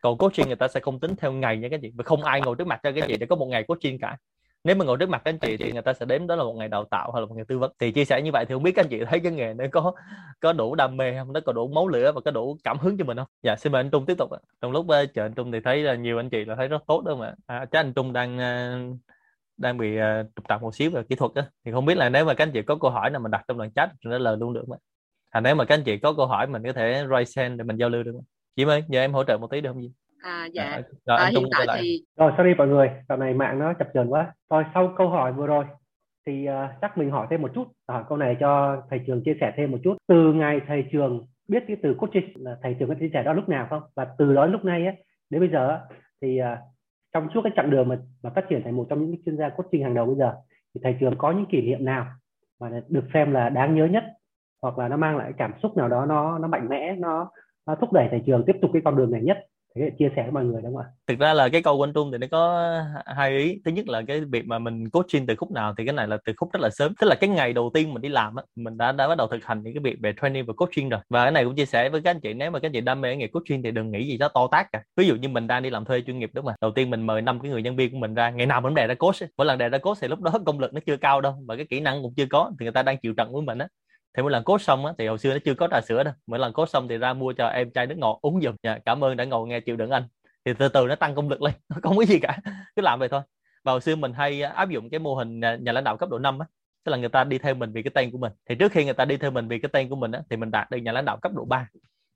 còn 0.00 0.18
coaching 0.18 0.46
người 0.46 0.56
ta 0.56 0.68
sẽ 0.68 0.80
không 0.80 1.00
tính 1.00 1.16
theo 1.16 1.32
ngày 1.32 1.58
nha 1.58 1.68
các 1.70 1.80
chị. 1.82 1.92
Và 1.94 2.04
không 2.04 2.22
ai 2.22 2.40
ngồi 2.40 2.56
trước 2.58 2.66
mặt 2.66 2.80
cho 2.82 2.92
các 2.92 3.04
chị 3.08 3.16
để 3.16 3.26
có 3.26 3.36
một 3.36 3.46
ngày 3.46 3.62
coaching 3.62 3.98
cả. 3.98 4.16
Nếu 4.64 4.76
mà 4.76 4.84
ngồi 4.84 4.96
trước 4.96 5.08
mặt 5.08 5.22
các 5.24 5.30
anh 5.30 5.38
chị 5.38 5.56
thì 5.56 5.72
người 5.72 5.82
ta 5.82 5.92
sẽ 5.92 6.06
đếm 6.06 6.26
đó 6.26 6.36
là 6.36 6.44
một 6.44 6.54
ngày 6.54 6.68
đào 6.68 6.84
tạo 6.84 7.12
hay 7.12 7.20
là 7.20 7.26
một 7.26 7.34
ngày 7.34 7.44
tư 7.48 7.58
vấn. 7.58 7.72
Thì 7.78 7.92
chia 7.92 8.04
sẻ 8.04 8.22
như 8.22 8.30
vậy 8.32 8.44
thì 8.48 8.54
không 8.54 8.62
biết 8.62 8.72
các 8.72 8.84
anh 8.84 8.88
chị 8.90 9.04
thấy 9.04 9.20
cái 9.20 9.32
nghề 9.32 9.54
nó 9.54 9.64
có 9.72 9.92
có 10.40 10.52
đủ 10.52 10.74
đam 10.74 10.96
mê 10.96 11.18
không? 11.18 11.32
Nó 11.32 11.40
có 11.40 11.52
đủ 11.52 11.68
máu 11.68 11.88
lửa 11.88 12.12
và 12.12 12.20
có 12.20 12.30
đủ 12.30 12.58
cảm 12.64 12.78
hứng 12.78 12.98
cho 12.98 13.04
mình 13.04 13.16
không? 13.16 13.26
Dạ 13.42 13.56
xin 13.56 13.72
mời 13.72 13.80
anh 13.80 13.90
Trung 13.90 14.06
tiếp 14.06 14.14
tục 14.18 14.30
trong 14.60 14.72
lúc 14.72 14.86
uh, 14.86 15.14
chờ 15.14 15.24
anh 15.24 15.34
Trung 15.34 15.52
thì 15.52 15.60
thấy 15.64 15.82
là 15.82 15.94
nhiều 15.94 16.20
anh 16.20 16.30
chị 16.30 16.44
là 16.44 16.54
thấy 16.54 16.68
rất 16.68 16.82
tốt 16.86 17.04
đó 17.04 17.14
mà 17.16 17.34
à, 17.46 17.64
chắc 17.70 17.80
anh 17.80 17.92
Trung 17.94 18.12
đang 18.12 18.36
uh, 18.36 18.98
đang 19.56 19.78
bị 19.78 19.96
trục 20.36 20.48
trặc 20.48 20.62
một 20.62 20.74
xíu 20.74 20.90
về 20.90 21.02
kỹ 21.08 21.14
thuật 21.14 21.32
đó. 21.34 21.42
thì 21.64 21.72
không 21.72 21.84
biết 21.84 21.96
là 21.96 22.08
nếu 22.08 22.24
mà 22.24 22.34
các 22.34 22.44
anh 22.46 22.52
chị 22.52 22.62
có 22.62 22.76
câu 22.80 22.90
hỏi 22.90 23.10
nào 23.10 23.20
mình 23.20 23.30
đặt 23.30 23.44
trong 23.48 23.58
đoạn 23.58 23.70
chat 23.72 23.90
trả 24.04 24.18
lời 24.18 24.36
luôn 24.36 24.52
được 24.52 24.68
mà 24.68 24.76
à, 25.30 25.40
nếu 25.40 25.54
mà 25.54 25.64
các 25.64 25.74
anh 25.74 25.84
chị 25.84 25.98
có 25.98 26.12
câu 26.12 26.26
hỏi 26.26 26.46
mình 26.46 26.62
có 26.64 26.72
thể 26.72 27.04
raise 27.10 27.42
hand 27.42 27.58
để 27.58 27.64
mình 27.64 27.76
giao 27.76 27.88
lưu 27.88 28.02
được 28.02 28.12
chị 28.58 28.64
ơi 28.64 28.84
nhờ 28.88 29.00
em 29.00 29.12
hỗ 29.12 29.24
trợ 29.24 29.38
một 29.38 29.50
tí 29.50 29.60
được 29.60 29.72
không 29.72 29.82
gì 29.82 29.92
À, 30.22 30.46
dạ. 30.52 30.62
À, 30.62 30.82
rồi, 31.06 31.18
à, 31.18 31.26
hiện 31.26 31.44
tại 31.66 31.78
thì 31.82 32.04
rồi 32.16 32.32
sorry 32.38 32.54
mọi 32.54 32.68
người 32.68 32.90
dạo 33.08 33.18
này 33.18 33.34
mạng 33.34 33.58
nó 33.58 33.72
chập 33.72 33.88
chờn 33.94 34.08
quá. 34.08 34.32
Rồi 34.50 34.64
sau 34.74 34.94
câu 34.98 35.08
hỏi 35.08 35.32
vừa 35.32 35.46
rồi 35.46 35.64
thì 36.26 36.48
uh, 36.48 36.80
chắc 36.80 36.98
mình 36.98 37.10
hỏi 37.10 37.26
thêm 37.30 37.42
một 37.42 37.50
chút. 37.54 37.64
Hỏi 37.88 38.04
câu 38.08 38.18
này 38.18 38.36
cho 38.40 38.82
thầy 38.90 39.00
trường 39.06 39.22
chia 39.24 39.36
sẻ 39.40 39.52
thêm 39.56 39.70
một 39.70 39.78
chút. 39.84 39.96
Từ 40.08 40.32
ngày 40.32 40.60
thầy 40.66 40.84
trường 40.92 41.26
biết 41.48 41.64
cái 41.68 41.76
từ 41.82 41.94
coaching 41.94 42.32
là 42.34 42.56
thầy 42.62 42.76
trường 42.78 42.88
có 42.88 42.94
chia 43.00 43.10
sẻ 43.12 43.22
đó 43.22 43.32
lúc 43.32 43.48
nào 43.48 43.66
không? 43.70 43.82
Và 43.96 44.06
từ 44.18 44.34
đó 44.34 44.46
lúc 44.46 44.64
này 44.64 44.86
ấy, 44.86 44.94
đến 45.30 45.40
bây 45.40 45.50
giờ 45.50 45.80
thì 46.22 46.40
uh, 46.40 46.58
trong 47.14 47.28
suốt 47.34 47.40
cái 47.44 47.52
chặng 47.56 47.70
đường 47.70 47.88
mà, 47.88 47.98
mà 48.22 48.30
phát 48.30 48.44
triển 48.48 48.62
thành 48.64 48.76
một 48.76 48.86
trong 48.90 49.04
những 49.04 49.22
chuyên 49.26 49.36
gia 49.36 49.48
coaching 49.48 49.82
hàng 49.82 49.94
đầu 49.94 50.06
bây 50.06 50.16
giờ 50.16 50.32
thì 50.74 50.80
thầy 50.84 50.96
trường 51.00 51.14
có 51.18 51.32
những 51.32 51.46
kỷ 51.46 51.60
niệm 51.60 51.84
nào 51.84 52.06
mà 52.60 52.70
được 52.88 53.04
xem 53.14 53.32
là 53.32 53.48
đáng 53.48 53.74
nhớ 53.74 53.86
nhất? 53.86 54.04
Hoặc 54.62 54.78
là 54.78 54.88
nó 54.88 54.96
mang 54.96 55.16
lại 55.16 55.32
cảm 55.38 55.52
xúc 55.62 55.76
nào 55.76 55.88
đó 55.88 56.06
nó 56.06 56.38
nó 56.38 56.48
mạnh 56.48 56.68
mẽ 56.68 56.96
nó, 56.98 57.30
nó 57.68 57.74
thúc 57.80 57.92
đẩy 57.92 58.08
thị 58.10 58.18
trường, 58.26 58.44
tiếp 58.46 58.56
tục 58.62 58.70
cái 58.72 58.82
con 58.84 58.96
đường 58.96 59.10
này 59.10 59.20
nhất. 59.22 59.38
Thế 59.76 59.90
chia 59.98 60.08
sẻ 60.16 60.22
với 60.22 60.32
mọi 60.32 60.44
người 60.44 60.62
đúng 60.62 60.74
không 60.76 60.82
ạ? 60.82 60.90
Thực 61.06 61.18
ra 61.18 61.34
là 61.34 61.48
cái 61.48 61.62
câu 61.62 61.76
quanh 61.76 61.92
trung 61.92 62.12
thì 62.12 62.18
nó 62.18 62.26
có 62.30 62.72
hai 63.06 63.38
ý. 63.38 63.60
Thứ 63.64 63.70
nhất 63.70 63.88
là 63.88 64.02
cái 64.06 64.20
việc 64.20 64.46
mà 64.46 64.58
mình 64.58 64.90
coaching 64.90 65.26
từ 65.26 65.36
khúc 65.36 65.50
nào 65.52 65.74
thì 65.78 65.84
cái 65.84 65.94
này 65.94 66.08
là 66.08 66.18
từ 66.24 66.32
khúc 66.36 66.52
rất 66.52 66.60
là 66.60 66.70
sớm. 66.70 66.92
Tức 67.00 67.06
là 67.06 67.14
cái 67.14 67.30
ngày 67.30 67.52
đầu 67.52 67.70
tiên 67.74 67.94
mình 67.94 68.02
đi 68.02 68.08
làm 68.08 68.36
á, 68.36 68.42
mình 68.56 68.78
đã 68.78 68.92
đã 68.92 69.08
bắt 69.08 69.18
đầu 69.18 69.26
thực 69.26 69.44
hành 69.44 69.62
những 69.62 69.74
cái 69.74 69.80
việc 69.82 69.98
về 70.02 70.12
training 70.22 70.46
và 70.46 70.52
coaching 70.56 70.88
rồi. 70.88 71.00
Và 71.08 71.24
cái 71.24 71.32
này 71.32 71.44
cũng 71.44 71.54
chia 71.54 71.64
sẻ 71.64 71.88
với 71.88 72.00
các 72.00 72.10
anh 72.10 72.20
chị, 72.20 72.34
nếu 72.34 72.50
mà 72.50 72.58
các 72.58 72.66
anh 72.66 72.72
chị 72.72 72.80
đam 72.80 73.00
mê 73.00 73.16
nghề 73.16 73.26
coaching 73.26 73.62
thì 73.62 73.70
đừng 73.70 73.90
nghĩ 73.90 74.08
gì 74.08 74.18
đó 74.18 74.28
to 74.34 74.48
tác 74.52 74.72
cả. 74.72 74.82
Ví 74.96 75.06
dụ 75.06 75.14
như 75.16 75.28
mình 75.28 75.46
đang 75.46 75.62
đi 75.62 75.70
làm 75.70 75.84
thuê 75.84 76.00
chuyên 76.00 76.18
nghiệp 76.18 76.30
đúng 76.34 76.44
không 76.44 76.54
đầu 76.60 76.70
tiên 76.70 76.90
mình 76.90 77.02
mời 77.06 77.22
năm 77.22 77.40
cái 77.40 77.50
người 77.50 77.62
nhân 77.62 77.76
viên 77.76 77.92
của 77.92 77.98
mình 77.98 78.14
ra, 78.14 78.30
ngày 78.30 78.46
nào 78.46 78.60
mình 78.60 78.74
đề 78.74 78.86
ra 78.86 78.94
coach 78.94 79.16
mỗi 79.36 79.46
lần 79.46 79.58
đề 79.58 79.68
ra 79.68 79.78
coach 79.78 79.98
thì 80.00 80.08
lúc 80.08 80.20
đó 80.20 80.32
công 80.46 80.60
lực 80.60 80.74
nó 80.74 80.80
chưa 80.86 80.96
cao 80.96 81.20
đâu, 81.20 81.34
và 81.46 81.56
cái 81.56 81.66
kỹ 81.70 81.80
năng 81.80 82.02
cũng 82.02 82.14
chưa 82.16 82.26
có, 82.30 82.50
thì 82.60 82.64
người 82.64 82.72
ta 82.72 82.82
đang 82.82 82.98
chịu 82.98 83.14
trận 83.14 83.32
với 83.32 83.42
mình 83.42 83.58
á 83.58 83.68
thì 84.16 84.22
mỗi 84.22 84.30
lần 84.30 84.44
cốt 84.44 84.62
xong 84.62 84.86
á, 84.86 84.92
thì 84.98 85.06
hồi 85.06 85.18
xưa 85.18 85.32
nó 85.32 85.38
chưa 85.44 85.54
có 85.54 85.68
trà 85.70 85.80
sữa 85.80 86.02
đâu. 86.02 86.14
Mỗi 86.26 86.38
lần 86.38 86.52
cốt 86.52 86.68
xong 86.68 86.88
thì 86.88 86.96
ra 86.98 87.12
mua 87.14 87.32
cho 87.32 87.46
em 87.46 87.70
chai 87.72 87.86
nước 87.86 87.98
ngọt 87.98 88.18
uống 88.22 88.40
giùm 88.42 88.56
dạ, 88.62 88.78
cảm 88.84 89.04
ơn 89.04 89.16
đã 89.16 89.24
ngồi 89.24 89.48
nghe 89.48 89.60
chịu 89.60 89.76
đựng 89.76 89.90
anh. 89.90 90.02
Thì 90.44 90.52
từ 90.58 90.68
từ 90.68 90.86
nó 90.86 90.94
tăng 90.94 91.14
công 91.14 91.28
lực 91.28 91.42
lên 91.42 91.54
nó 91.68 91.76
không 91.82 91.96
có 91.96 92.04
gì 92.04 92.18
cả. 92.18 92.38
Cứ 92.76 92.82
làm 92.82 92.98
vậy 92.98 93.08
thôi. 93.08 93.20
Và 93.64 93.72
hồi 93.72 93.80
xưa 93.80 93.96
mình 93.96 94.12
hay 94.12 94.42
áp 94.42 94.70
dụng 94.70 94.90
cái 94.90 95.00
mô 95.00 95.14
hình 95.14 95.40
nhà, 95.40 95.56
nhà 95.56 95.72
lãnh 95.72 95.84
đạo 95.84 95.96
cấp 95.96 96.08
độ 96.08 96.18
5 96.18 96.38
á. 96.38 96.46
Tức 96.84 96.92
là 96.92 96.98
người 96.98 97.08
ta 97.08 97.24
đi 97.24 97.38
theo 97.38 97.54
mình 97.54 97.72
vì 97.72 97.82
cái 97.82 97.90
tên 97.94 98.10
của 98.10 98.18
mình. 98.18 98.32
Thì 98.48 98.54
trước 98.54 98.72
khi 98.72 98.84
người 98.84 98.94
ta 98.94 99.04
đi 99.04 99.16
theo 99.16 99.30
mình 99.30 99.48
vì 99.48 99.58
cái 99.58 99.68
tên 99.72 99.88
của 99.88 99.96
mình 99.96 100.12
á, 100.12 100.22
thì 100.30 100.36
mình 100.36 100.50
đạt 100.50 100.70
được 100.70 100.78
nhà 100.78 100.92
lãnh 100.92 101.04
đạo 101.04 101.16
cấp 101.22 101.32
độ 101.34 101.44
3 101.44 101.68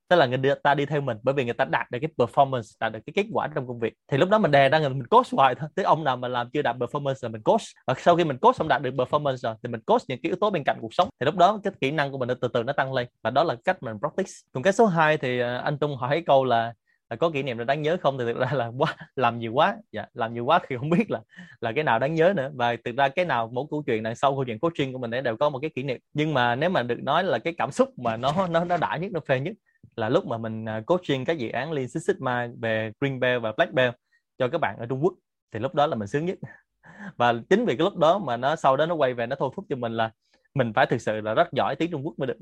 tức 0.09 0.17
là 0.17 0.27
người 0.27 0.55
ta 0.63 0.75
đi 0.75 0.87
theo 0.87 1.01
mình, 1.01 1.17
bởi 1.23 1.35
vì 1.35 1.45
người 1.45 1.55
ta 1.55 1.65
đạt 1.65 1.91
được 1.91 1.99
cái 1.99 2.11
performance, 2.19 2.77
đạt 2.81 2.93
được 2.93 2.99
cái 3.07 3.13
kết 3.17 3.27
quả 3.33 3.49
trong 3.55 3.67
công 3.67 3.79
việc. 3.79 3.95
Thì 4.09 4.19
lúc 4.19 4.29
đó 4.29 4.39
mình 4.39 4.51
đè 4.51 4.69
ra 4.69 4.79
người 4.79 4.89
mình 4.89 5.07
coach 5.07 5.27
hoài 5.33 5.55
thôi. 5.55 5.69
Tới 5.75 5.85
ông 5.85 6.05
nào 6.05 6.17
mà 6.17 6.29
làm 6.29 6.51
chưa 6.51 6.63
đạt 6.63 6.77
performance 6.77 7.15
là 7.23 7.29
mình 7.29 7.43
coach. 7.43 7.61
Và 7.87 7.95
sau 7.99 8.17
khi 8.17 8.25
mình 8.25 8.39
coach 8.39 8.57
xong 8.57 8.69
đạt 8.69 8.83
được 8.83 8.95
performance 8.95 9.37
rồi, 9.37 9.55
thì 9.63 9.69
mình 9.69 9.81
coach 9.81 10.03
những 10.09 10.19
cái 10.23 10.31
yếu 10.31 10.37
tố 10.41 10.51
bên 10.51 10.63
cạnh 10.65 10.79
cuộc 10.81 10.95
sống. 10.95 11.09
Thì 11.21 11.25
lúc 11.25 11.37
đó 11.37 11.61
cái 11.65 11.73
kỹ 11.81 11.91
năng 11.91 12.13
của 12.13 12.19
mình 12.19 12.29
nó 12.29 12.35
từ 12.41 12.49
từ 12.49 12.63
nó 12.63 12.73
tăng 12.73 12.93
lên. 12.93 13.07
Và 13.23 13.31
đó 13.31 13.45
là 13.45 13.57
cách 13.65 13.83
mình 13.83 13.99
practice. 13.99 14.33
Còn 14.53 14.63
cái 14.63 14.73
số 14.73 14.87
2 14.87 15.17
thì 15.17 15.39
ờ, 15.39 15.57
anh 15.57 15.79
Trung 15.79 15.97
hỏi 15.97 16.23
câu 16.27 16.45
là 16.45 16.73
là 17.11 17.17
có 17.17 17.31
kỷ 17.31 17.43
niệm 17.43 17.57
nào 17.57 17.65
đáng 17.65 17.83
nhớ 17.83 17.97
không? 18.03 18.19
Thì 18.19 18.25
thực 18.25 18.39
ra 18.39 18.51
là 18.53 18.67
quá, 18.79 18.97
làm 19.17 19.39
nhiều 19.39 19.53
quá. 19.53 19.77
Dạ 19.93 20.07
làm 20.15 20.35
nhiều 20.35 20.45
quá 20.45 20.61
thì 20.69 20.77
không 20.77 20.91
biết 20.91 21.11
là 21.11 21.21
là 21.61 21.73
cái 21.73 21.85
nào 21.85 21.99
đáng 21.99 22.15
nhớ 22.15 22.33
nữa. 22.37 22.51
Và 22.55 22.77
thực 22.85 22.97
ra 22.97 23.09
cái 23.09 23.25
nào 23.25 23.51
mỗi 23.53 23.65
câu 23.71 23.83
chuyện 23.87 24.03
đằng 24.03 24.15
sau 24.15 24.33
câu 24.33 24.45
chuyện 24.45 24.59
coaching 24.59 24.93
của 24.93 24.99
mình 24.99 25.15
ấy 25.15 25.21
đều 25.23 25.37
có 25.37 25.51
một 25.51 25.59
cái 25.59 25.71
kỷ 25.75 25.83
niệm. 25.83 25.99
Nhưng 26.15 26.35
mà 26.35 26.55
nếu 26.55 26.71
mà 26.71 26.83
được 26.83 27.03
nói 27.03 27.25
là 27.25 27.39
cái 27.39 27.55
cảm 27.59 27.71
xúc 27.71 27.89
mà 27.99 28.17
nó 28.17 28.49
nó 28.51 28.65
nó 28.65 28.77
đã 28.77 28.97
nhất, 28.97 29.13
nó 29.13 29.21
phê 29.29 29.41
nhất 29.41 29.55
là 29.97 30.09
lúc 30.09 30.27
mà 30.27 30.39
mình 30.39 30.69
à, 30.69 30.81
coaching 30.87 31.25
các 31.25 31.39
dự 31.39 31.49
án 31.49 31.73
Lean 31.73 31.89
Six 31.89 32.07
Sigma 32.07 32.49
về 32.61 32.93
Green 33.01 33.21
Belt 33.21 33.43
và 33.43 33.53
Black 33.53 33.73
Belt 33.73 33.95
cho 34.39 34.49
các 34.49 34.59
bạn 34.59 34.77
ở 34.79 34.87
Trung 34.87 35.05
Quốc 35.05 35.15
thì 35.53 35.61
lúc 35.61 35.75
đó 35.75 35.87
là 35.87 35.97
mình 35.97 36.09
sướng 36.09 36.27
nhất. 36.27 36.39
Và 37.17 37.35
chính 37.51 37.65
vì 37.65 37.77
cái 37.77 37.85
lúc 37.85 37.97
đó 37.97 38.19
mà 38.19 38.37
nó 38.37 38.57
sau 38.57 38.77
đó 38.77 38.87
nó 38.87 38.95
quay 38.95 39.15
về 39.15 39.27
nó 39.27 39.37
thôi 39.39 39.51
thúc 39.57 39.65
cho 39.69 39.77
mình 39.77 39.93
là 39.93 40.11
mình 40.55 40.73
phải 40.73 40.87
thực 40.87 41.01
sự 41.01 41.21
là 41.21 41.35
rất 41.35 41.53
giỏi 41.53 41.77
tiếng 41.77 41.91
Trung 41.91 42.07
Quốc 42.07 42.15
mới 42.19 42.27
được. 42.27 42.37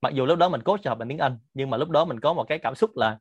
Mặc 0.00 0.14
dù 0.14 0.26
lúc 0.26 0.38
đó 0.38 0.48
mình 0.48 0.62
coach 0.62 0.80
cho 0.82 0.90
học 0.90 0.98
bằng 0.98 1.08
tiếng 1.08 1.18
Anh 1.18 1.38
nhưng 1.54 1.70
mà 1.70 1.76
lúc 1.76 1.90
đó 1.90 2.04
mình 2.04 2.20
có 2.20 2.32
một 2.32 2.44
cái 2.44 2.58
cảm 2.58 2.74
xúc 2.74 2.90
là 2.96 3.18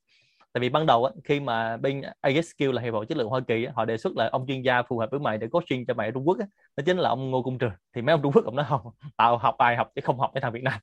tại 0.53 0.62
vì 0.62 0.70
ban 0.70 0.86
đầu 0.86 1.06
á, 1.06 1.12
khi 1.24 1.39
mà 1.39 1.77
bên 1.77 2.01
ASQ 2.22 2.72
là 2.72 2.82
hiệp 2.82 2.94
hội 2.94 3.06
chất 3.06 3.18
lượng 3.18 3.30
Hoa 3.30 3.39
Kỳ 3.48 3.65
á, 3.65 3.72
họ 3.75 3.86
đề 3.86 3.98
xuất 3.98 4.18
là 4.18 4.30
ông 4.32 4.46
chuyên 4.48 4.62
gia 4.62 4.82
phù 4.84 4.98
hợp 4.98 5.12
với 5.12 5.20
mày 5.20 5.38
để 5.38 5.48
coaching 5.48 5.86
cho 5.86 5.94
mày 5.94 6.08
ở 6.08 6.12
Trung 6.12 6.27
Quốc 6.27 6.39
á, 6.39 6.46
đó 6.77 6.84
chính 6.86 6.98
là 6.98 7.10
ông 7.10 7.32
Ngô 7.32 7.44
Cung 7.44 7.58
Trường. 7.58 7.72
Thì 7.96 8.01
mấy 8.01 8.13
ông 8.13 8.22
Trung 8.22 8.32
Quốc 8.32 8.42
cũng 8.46 8.56
nói 8.56 8.65
không 8.70 8.82
tao 9.18 9.38
học 9.38 9.56
bài 9.58 9.75
học 9.75 9.92
chứ 9.96 10.01
không 10.03 10.20
học 10.20 10.30
với 10.34 10.42
thằng 10.42 10.51
Việt 10.51 10.63
Nam 10.63 10.80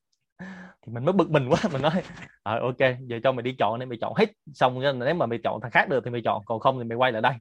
thì 0.86 0.92
mình 0.92 1.04
mới 1.04 1.12
bực 1.12 1.30
mình 1.30 1.48
quá 1.48 1.58
mình 1.72 1.82
nói 1.82 2.02
à, 2.42 2.58
ok 2.60 2.78
giờ 3.00 3.20
cho 3.22 3.32
mày 3.32 3.42
đi 3.42 3.54
chọn 3.58 3.78
nên 3.78 3.88
mày 3.88 3.98
chọn 4.00 4.14
hết 4.16 4.26
xong 4.54 4.80
nếu 4.98 5.14
mà 5.14 5.26
mày 5.26 5.38
chọn 5.44 5.60
thằng 5.60 5.70
khác 5.70 5.88
được 5.88 6.04
thì 6.04 6.10
mày 6.10 6.22
chọn 6.24 6.42
còn 6.44 6.60
không 6.60 6.78
thì 6.78 6.84
mày 6.84 6.96
quay 6.96 7.12
lại 7.12 7.22
đây. 7.22 7.34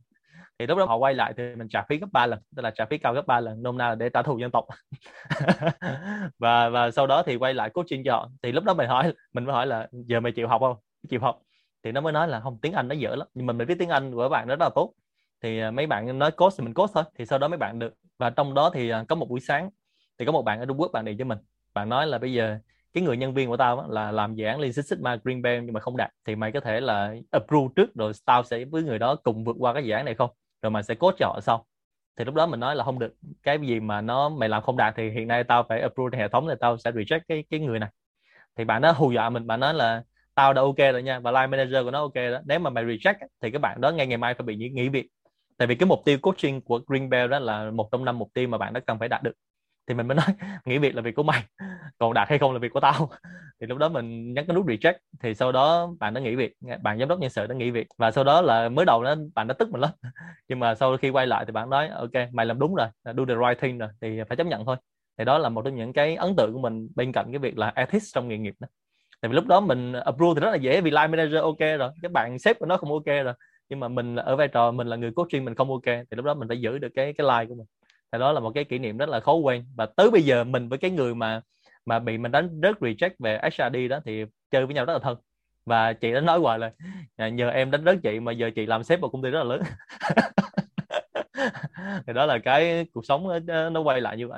Thì 0.60 0.68
lúc 0.68 0.78
đó 0.78 0.86
họ 0.86 0.96
quay 0.96 1.14
lại 1.14 1.34
thì 1.38 1.56
mình 1.56 1.68
trả 1.70 1.82
phí 1.90 1.98
gấp 1.98 2.08
3 2.12 2.26
lần 2.26 2.40
tức 2.56 2.62
là 2.62 2.72
trả 2.72 2.86
phí 2.86 2.98
cao 2.98 3.14
gấp 3.14 3.28
3 3.28 3.40
lần 3.40 3.64
nôm 3.64 3.78
na 3.78 3.90
là 3.90 3.96
để 3.96 4.10
trả 4.10 4.22
thù 4.22 4.38
dân 4.38 4.52
tộc. 4.52 4.66
Và 6.40 6.70
và 6.70 6.92
sau 6.92 7.08
đó 7.08 7.24
thì 7.24 7.36
quay 7.36 7.54
lại 7.54 7.70
coaching 7.70 8.04
cho 8.06 8.14
họ. 8.14 8.30
Thì 8.44 8.52
lúc 8.52 8.64
đó 8.64 8.74
mình 8.74 8.88
hỏi 8.88 9.14
mình 9.34 9.46
mới 9.46 9.54
hỏi 9.54 9.68
là 9.68 9.88
giờ 9.92 10.20
mày 10.20 10.32
chịu 10.32 10.48
học 10.48 10.62
không? 10.62 10.78
Chịu 11.10 11.20
học. 11.20 11.40
Thì 11.84 11.92
nó 11.92 12.02
mới 12.02 12.14
nói 12.14 12.28
là 12.28 12.40
không 12.40 12.60
tiếng 12.62 12.74
Anh 12.74 12.88
nó 12.88 12.96
dở 12.96 13.16
lắm 13.16 13.28
nhưng 13.34 13.46
mình 13.46 13.58
biết 13.58 13.76
tiếng 13.80 13.90
Anh 13.90 14.14
của 14.14 14.24
các 14.24 14.30
bạn 14.30 14.48
rất 14.48 14.60
là 14.60 14.70
tốt. 14.76 14.94
Thì 15.44 15.60
à, 15.60 15.72
mấy 15.72 15.88
bạn 15.88 16.20
nói 16.20 16.32
code 16.32 16.56
thì 16.58 16.64
mình 16.64 16.74
code 16.74 16.92
thôi 16.96 17.04
thì 17.18 17.26
sau 17.26 17.40
đó 17.40 17.48
mấy 17.48 17.58
bạn 17.58 17.80
được. 17.80 17.94
Và 18.18 18.30
trong 18.30 18.54
đó 18.54 18.72
thì 18.74 18.90
à, 18.90 19.04
có 19.10 19.16
một 19.16 19.30
buổi 19.30 19.40
sáng 19.40 19.70
thì 20.18 20.26
có 20.26 20.32
một 20.32 20.42
bạn 20.42 20.60
ở 20.60 20.66
Trung 20.66 20.80
Quốc 20.80 20.92
bạn 20.94 21.06
này 21.06 21.16
cho 21.20 21.26
mình. 21.26 21.38
Bạn 21.74 21.90
nói 21.90 22.08
là 22.08 22.18
bây 22.18 22.34
giờ 22.34 22.58
cái 22.94 23.04
người 23.04 23.18
nhân 23.18 23.34
viên 23.34 23.50
của 23.50 23.58
tao 23.58 23.90
là 23.90 24.12
làm 24.12 24.36
dự 24.36 24.46
án 24.46 24.60
Lean 24.60 24.74
Six 24.74 24.90
Sigma 24.90 25.16
Green 25.24 25.42
Belt 25.42 25.64
nhưng 25.64 25.74
mà 25.74 25.80
không 25.80 25.98
đạt, 25.98 26.12
thì 26.26 26.36
mày 26.36 26.52
có 26.52 26.60
thể 26.60 26.82
là 26.82 27.16
approve 27.32 27.74
trước 27.76 27.96
rồi 27.96 28.14
tao 28.26 28.44
sẽ 28.44 28.66
với 28.66 28.84
người 28.84 29.00
đó 29.00 29.16
cùng 29.16 29.44
vượt 29.44 29.56
qua 29.60 29.74
cái 29.74 29.86
dự 29.86 29.92
án 29.92 30.06
này 30.06 30.16
không? 30.16 30.30
Rồi 30.62 30.72
mày 30.72 30.84
sẽ 30.84 30.96
coach 30.96 31.16
cho 31.20 31.26
họ 31.26 31.40
sau. 31.42 31.66
Thì 32.18 32.26
lúc 32.26 32.36
đó 32.36 32.46
mình 32.46 32.60
nói 32.60 32.76
là 32.76 32.84
không 32.84 33.00
được, 33.00 33.14
cái 33.44 33.60
gì 33.60 33.80
mà 33.80 34.02
nó 34.02 34.30
mày 34.30 34.50
làm 34.50 34.64
không 34.64 34.78
đạt 34.78 34.94
thì 34.98 35.10
hiện 35.10 35.28
nay 35.28 35.44
tao 35.44 35.66
phải 35.70 35.82
approve 35.82 36.18
hệ 36.18 36.28
thống 36.28 36.48
thì 36.50 36.56
tao 36.60 36.78
sẽ 36.78 36.92
reject 36.92 37.20
cái 37.28 37.44
cái 37.50 37.60
người 37.60 37.80
này. 37.80 37.90
Thì 38.58 38.66
bạn 38.66 38.82
đó 38.82 38.92
hù 38.92 39.12
dọa 39.12 39.30
mình, 39.30 39.48
bạn 39.48 39.60
nói 39.60 39.74
là 39.74 40.04
tao 40.36 40.54
đã 40.54 40.62
ok 40.62 40.78
rồi 40.78 41.04
nha, 41.04 41.20
và 41.20 41.32
line 41.32 41.48
manager 41.48 41.84
của 41.84 41.92
nó 41.92 42.00
ok 42.02 42.16
đó. 42.16 42.40
Nếu 42.46 42.60
mà 42.60 42.70
mày 42.70 42.86
reject 42.86 43.16
thì 43.42 43.52
các 43.52 43.62
bạn 43.62 43.82
đó 43.82 43.92
ngay 43.92 44.08
ngày 44.08 44.18
mai 44.18 44.34
phải 44.34 44.44
bị 44.44 44.56
nghỉ 44.56 44.90
việc. 44.90 45.08
Tại 45.58 45.68
vì 45.68 45.76
cái 45.76 45.88
mục 45.88 46.00
tiêu 46.06 46.18
coaching 46.22 46.62
của 46.62 46.82
Green 46.88 47.10
Bell 47.10 47.32
đó 47.32 47.40
là 47.40 47.72
một 47.72 47.90
trong 47.92 48.06
năm 48.06 48.20
mục 48.20 48.30
tiêu 48.34 48.48
mà 48.48 48.58
bạn 48.58 48.74
đó 48.74 48.80
cần 48.88 49.00
phải 49.00 49.10
đạt 49.10 49.24
được 49.24 49.34
thì 49.90 49.96
mình 49.96 50.08
mới 50.08 50.16
nói, 50.16 50.26
nghỉ 50.66 50.78
việc 50.78 50.96
là 50.96 51.02
việc 51.02 51.16
của 51.16 51.24
mày, 51.24 51.44
còn 51.98 52.14
đạt 52.14 52.30
hay 52.30 52.38
không 52.40 52.54
là 52.54 52.60
việc 52.60 52.74
của 52.74 52.80
tao. 52.80 53.10
Thì 53.62 53.68
lúc 53.68 53.78
đó 53.78 53.90
mình 53.90 54.34
nhấn 54.34 54.46
cái 54.48 54.56
nút 54.56 54.66
reject 54.66 54.94
thì 55.20 55.36
sau 55.36 55.52
đó 55.52 55.90
bạn 56.00 56.14
đã 56.14 56.22
nghỉ 56.22 56.36
việc 56.36 56.54
bạn 56.84 57.00
giám 57.00 57.08
đốc 57.08 57.20
nhân 57.20 57.30
sự 57.30 57.48
đã 57.48 57.56
nghỉ 57.56 57.72
việc, 57.72 57.88
và 57.98 58.12
sau 58.12 58.24
đó 58.24 58.42
là 58.42 58.70
mới 58.70 58.86
đầu 58.86 59.04
đó 59.04 59.16
bạn 59.36 59.48
đã 59.48 59.54
tức 59.54 59.72
mình 59.72 59.82
lắm. 59.82 59.92
Nhưng 60.50 60.60
mà 60.60 60.76
sau 60.76 60.98
khi 60.98 61.10
quay 61.10 61.28
lại 61.28 61.46
thì 61.46 61.52
bạn 61.52 61.70
nói, 61.70 61.88
ok, 61.90 62.12
mày 62.34 62.46
làm 62.46 62.60
đúng 62.60 62.76
rồi, 62.76 62.88
do 63.06 63.26
the 63.28 63.36
right 63.36 63.60
thing 63.62 63.78
rồi, 63.78 63.90
thì 64.02 64.20
phải 64.30 64.38
chấp 64.38 64.48
nhận 64.48 64.66
thôi. 64.66 64.76
Thì 65.18 65.26
đó 65.26 65.38
là 65.38 65.50
một 65.50 65.62
trong 65.66 65.76
những 65.76 65.94
cái 65.94 66.16
ấn 66.16 66.36
tượng 66.36 66.54
của 66.54 66.60
mình 66.60 66.90
bên 66.96 67.12
cạnh 67.12 67.28
cái 67.32 67.40
việc 67.40 67.58
là 67.58 67.74
ethics 67.76 68.16
trong 68.16 68.28
nghề 68.28 68.38
nghiệp 68.38 68.56
đó. 68.60 68.68
Tại 69.22 69.30
vì 69.30 69.36
lúc 69.36 69.48
đó 69.48 69.60
mình 69.60 69.94
approve 69.94 70.40
thì 70.42 70.46
rất 70.46 70.52
là 70.52 70.58
dễ, 70.58 70.82
vì 70.82 70.92
line 70.92 71.08
manager 71.08 71.42
ok 71.42 71.60
rồi 71.80 71.92
các 72.02 72.12
bạn 72.12 72.40
sếp 72.40 72.60
của 72.60 72.66
nó 72.66 72.78
không 72.78 72.92
ok 72.92 73.06
rồi, 73.06 73.34
nhưng 73.70 73.80
mà 73.80 73.88
mình 73.88 74.16
ở 74.16 74.36
vai 74.36 74.48
trò 74.48 74.72
mình 74.72 74.88
là 74.88 74.96
người 74.96 75.12
coaching 75.12 75.46
mình 75.46 75.56
không 75.56 75.72
ok, 75.72 75.86
thì 75.86 76.16
lúc 76.18 76.26
đó 76.26 76.34
mình 76.34 76.48
phải 76.48 76.62
giữ 76.62 76.78
được 76.78 76.90
cái 76.96 77.14
cái 77.14 77.28
line 77.28 77.46
của 77.50 77.56
mình 77.56 77.68
thì 78.12 78.20
đó 78.20 78.32
là 78.32 78.40
một 78.40 78.52
cái 78.56 78.64
kỷ 78.64 78.80
niệm 78.80 78.98
rất 78.98 79.10
là 79.10 79.20
khó 79.20 79.34
quên. 79.34 79.66
Và 79.76 79.86
tới 79.86 80.12
bây 80.12 80.22
giờ 80.22 80.44
mình 80.44 80.70
với 80.70 80.80
cái 80.80 80.92
người 80.92 81.16
mà 81.16 81.42
mà 81.86 82.00
bị 82.00 82.18
mình 82.18 82.32
đánh 82.32 82.60
rớt 82.64 82.80
reject 82.80 83.12
về 83.20 83.40
HRD 83.44 83.88
đó 83.90 84.00
thì 84.06 84.26
chơi 84.52 84.66
với 84.66 84.76
nhau 84.76 84.86
rất 84.86 84.94
là 84.94 85.00
thân. 85.00 85.18
Và 85.66 85.94
chị 85.94 86.14
đã 86.14 86.22
nói 86.22 86.40
hoài 86.40 86.60
là 86.60 86.72
nhờ 87.30 87.50
em 87.50 87.72
đánh 87.72 87.86
rớt 87.86 87.98
chị 88.04 88.20
mà 88.20 88.32
giờ 88.32 88.50
chị 88.56 88.66
làm 88.66 88.84
sếp 88.84 89.00
một 89.00 89.10
công 89.10 89.22
ty 89.24 89.30
rất 89.30 89.44
là 89.44 89.44
lớn. 89.44 89.62
Thì 92.08 92.14
đó 92.14 92.26
là 92.26 92.38
cái 92.38 92.86
cuộc 92.94 93.06
sống 93.06 93.28
nó, 93.46 93.70
nó 93.70 93.82
quay 93.82 94.02
lại 94.02 94.18
như 94.18 94.28
vậy. 94.28 94.38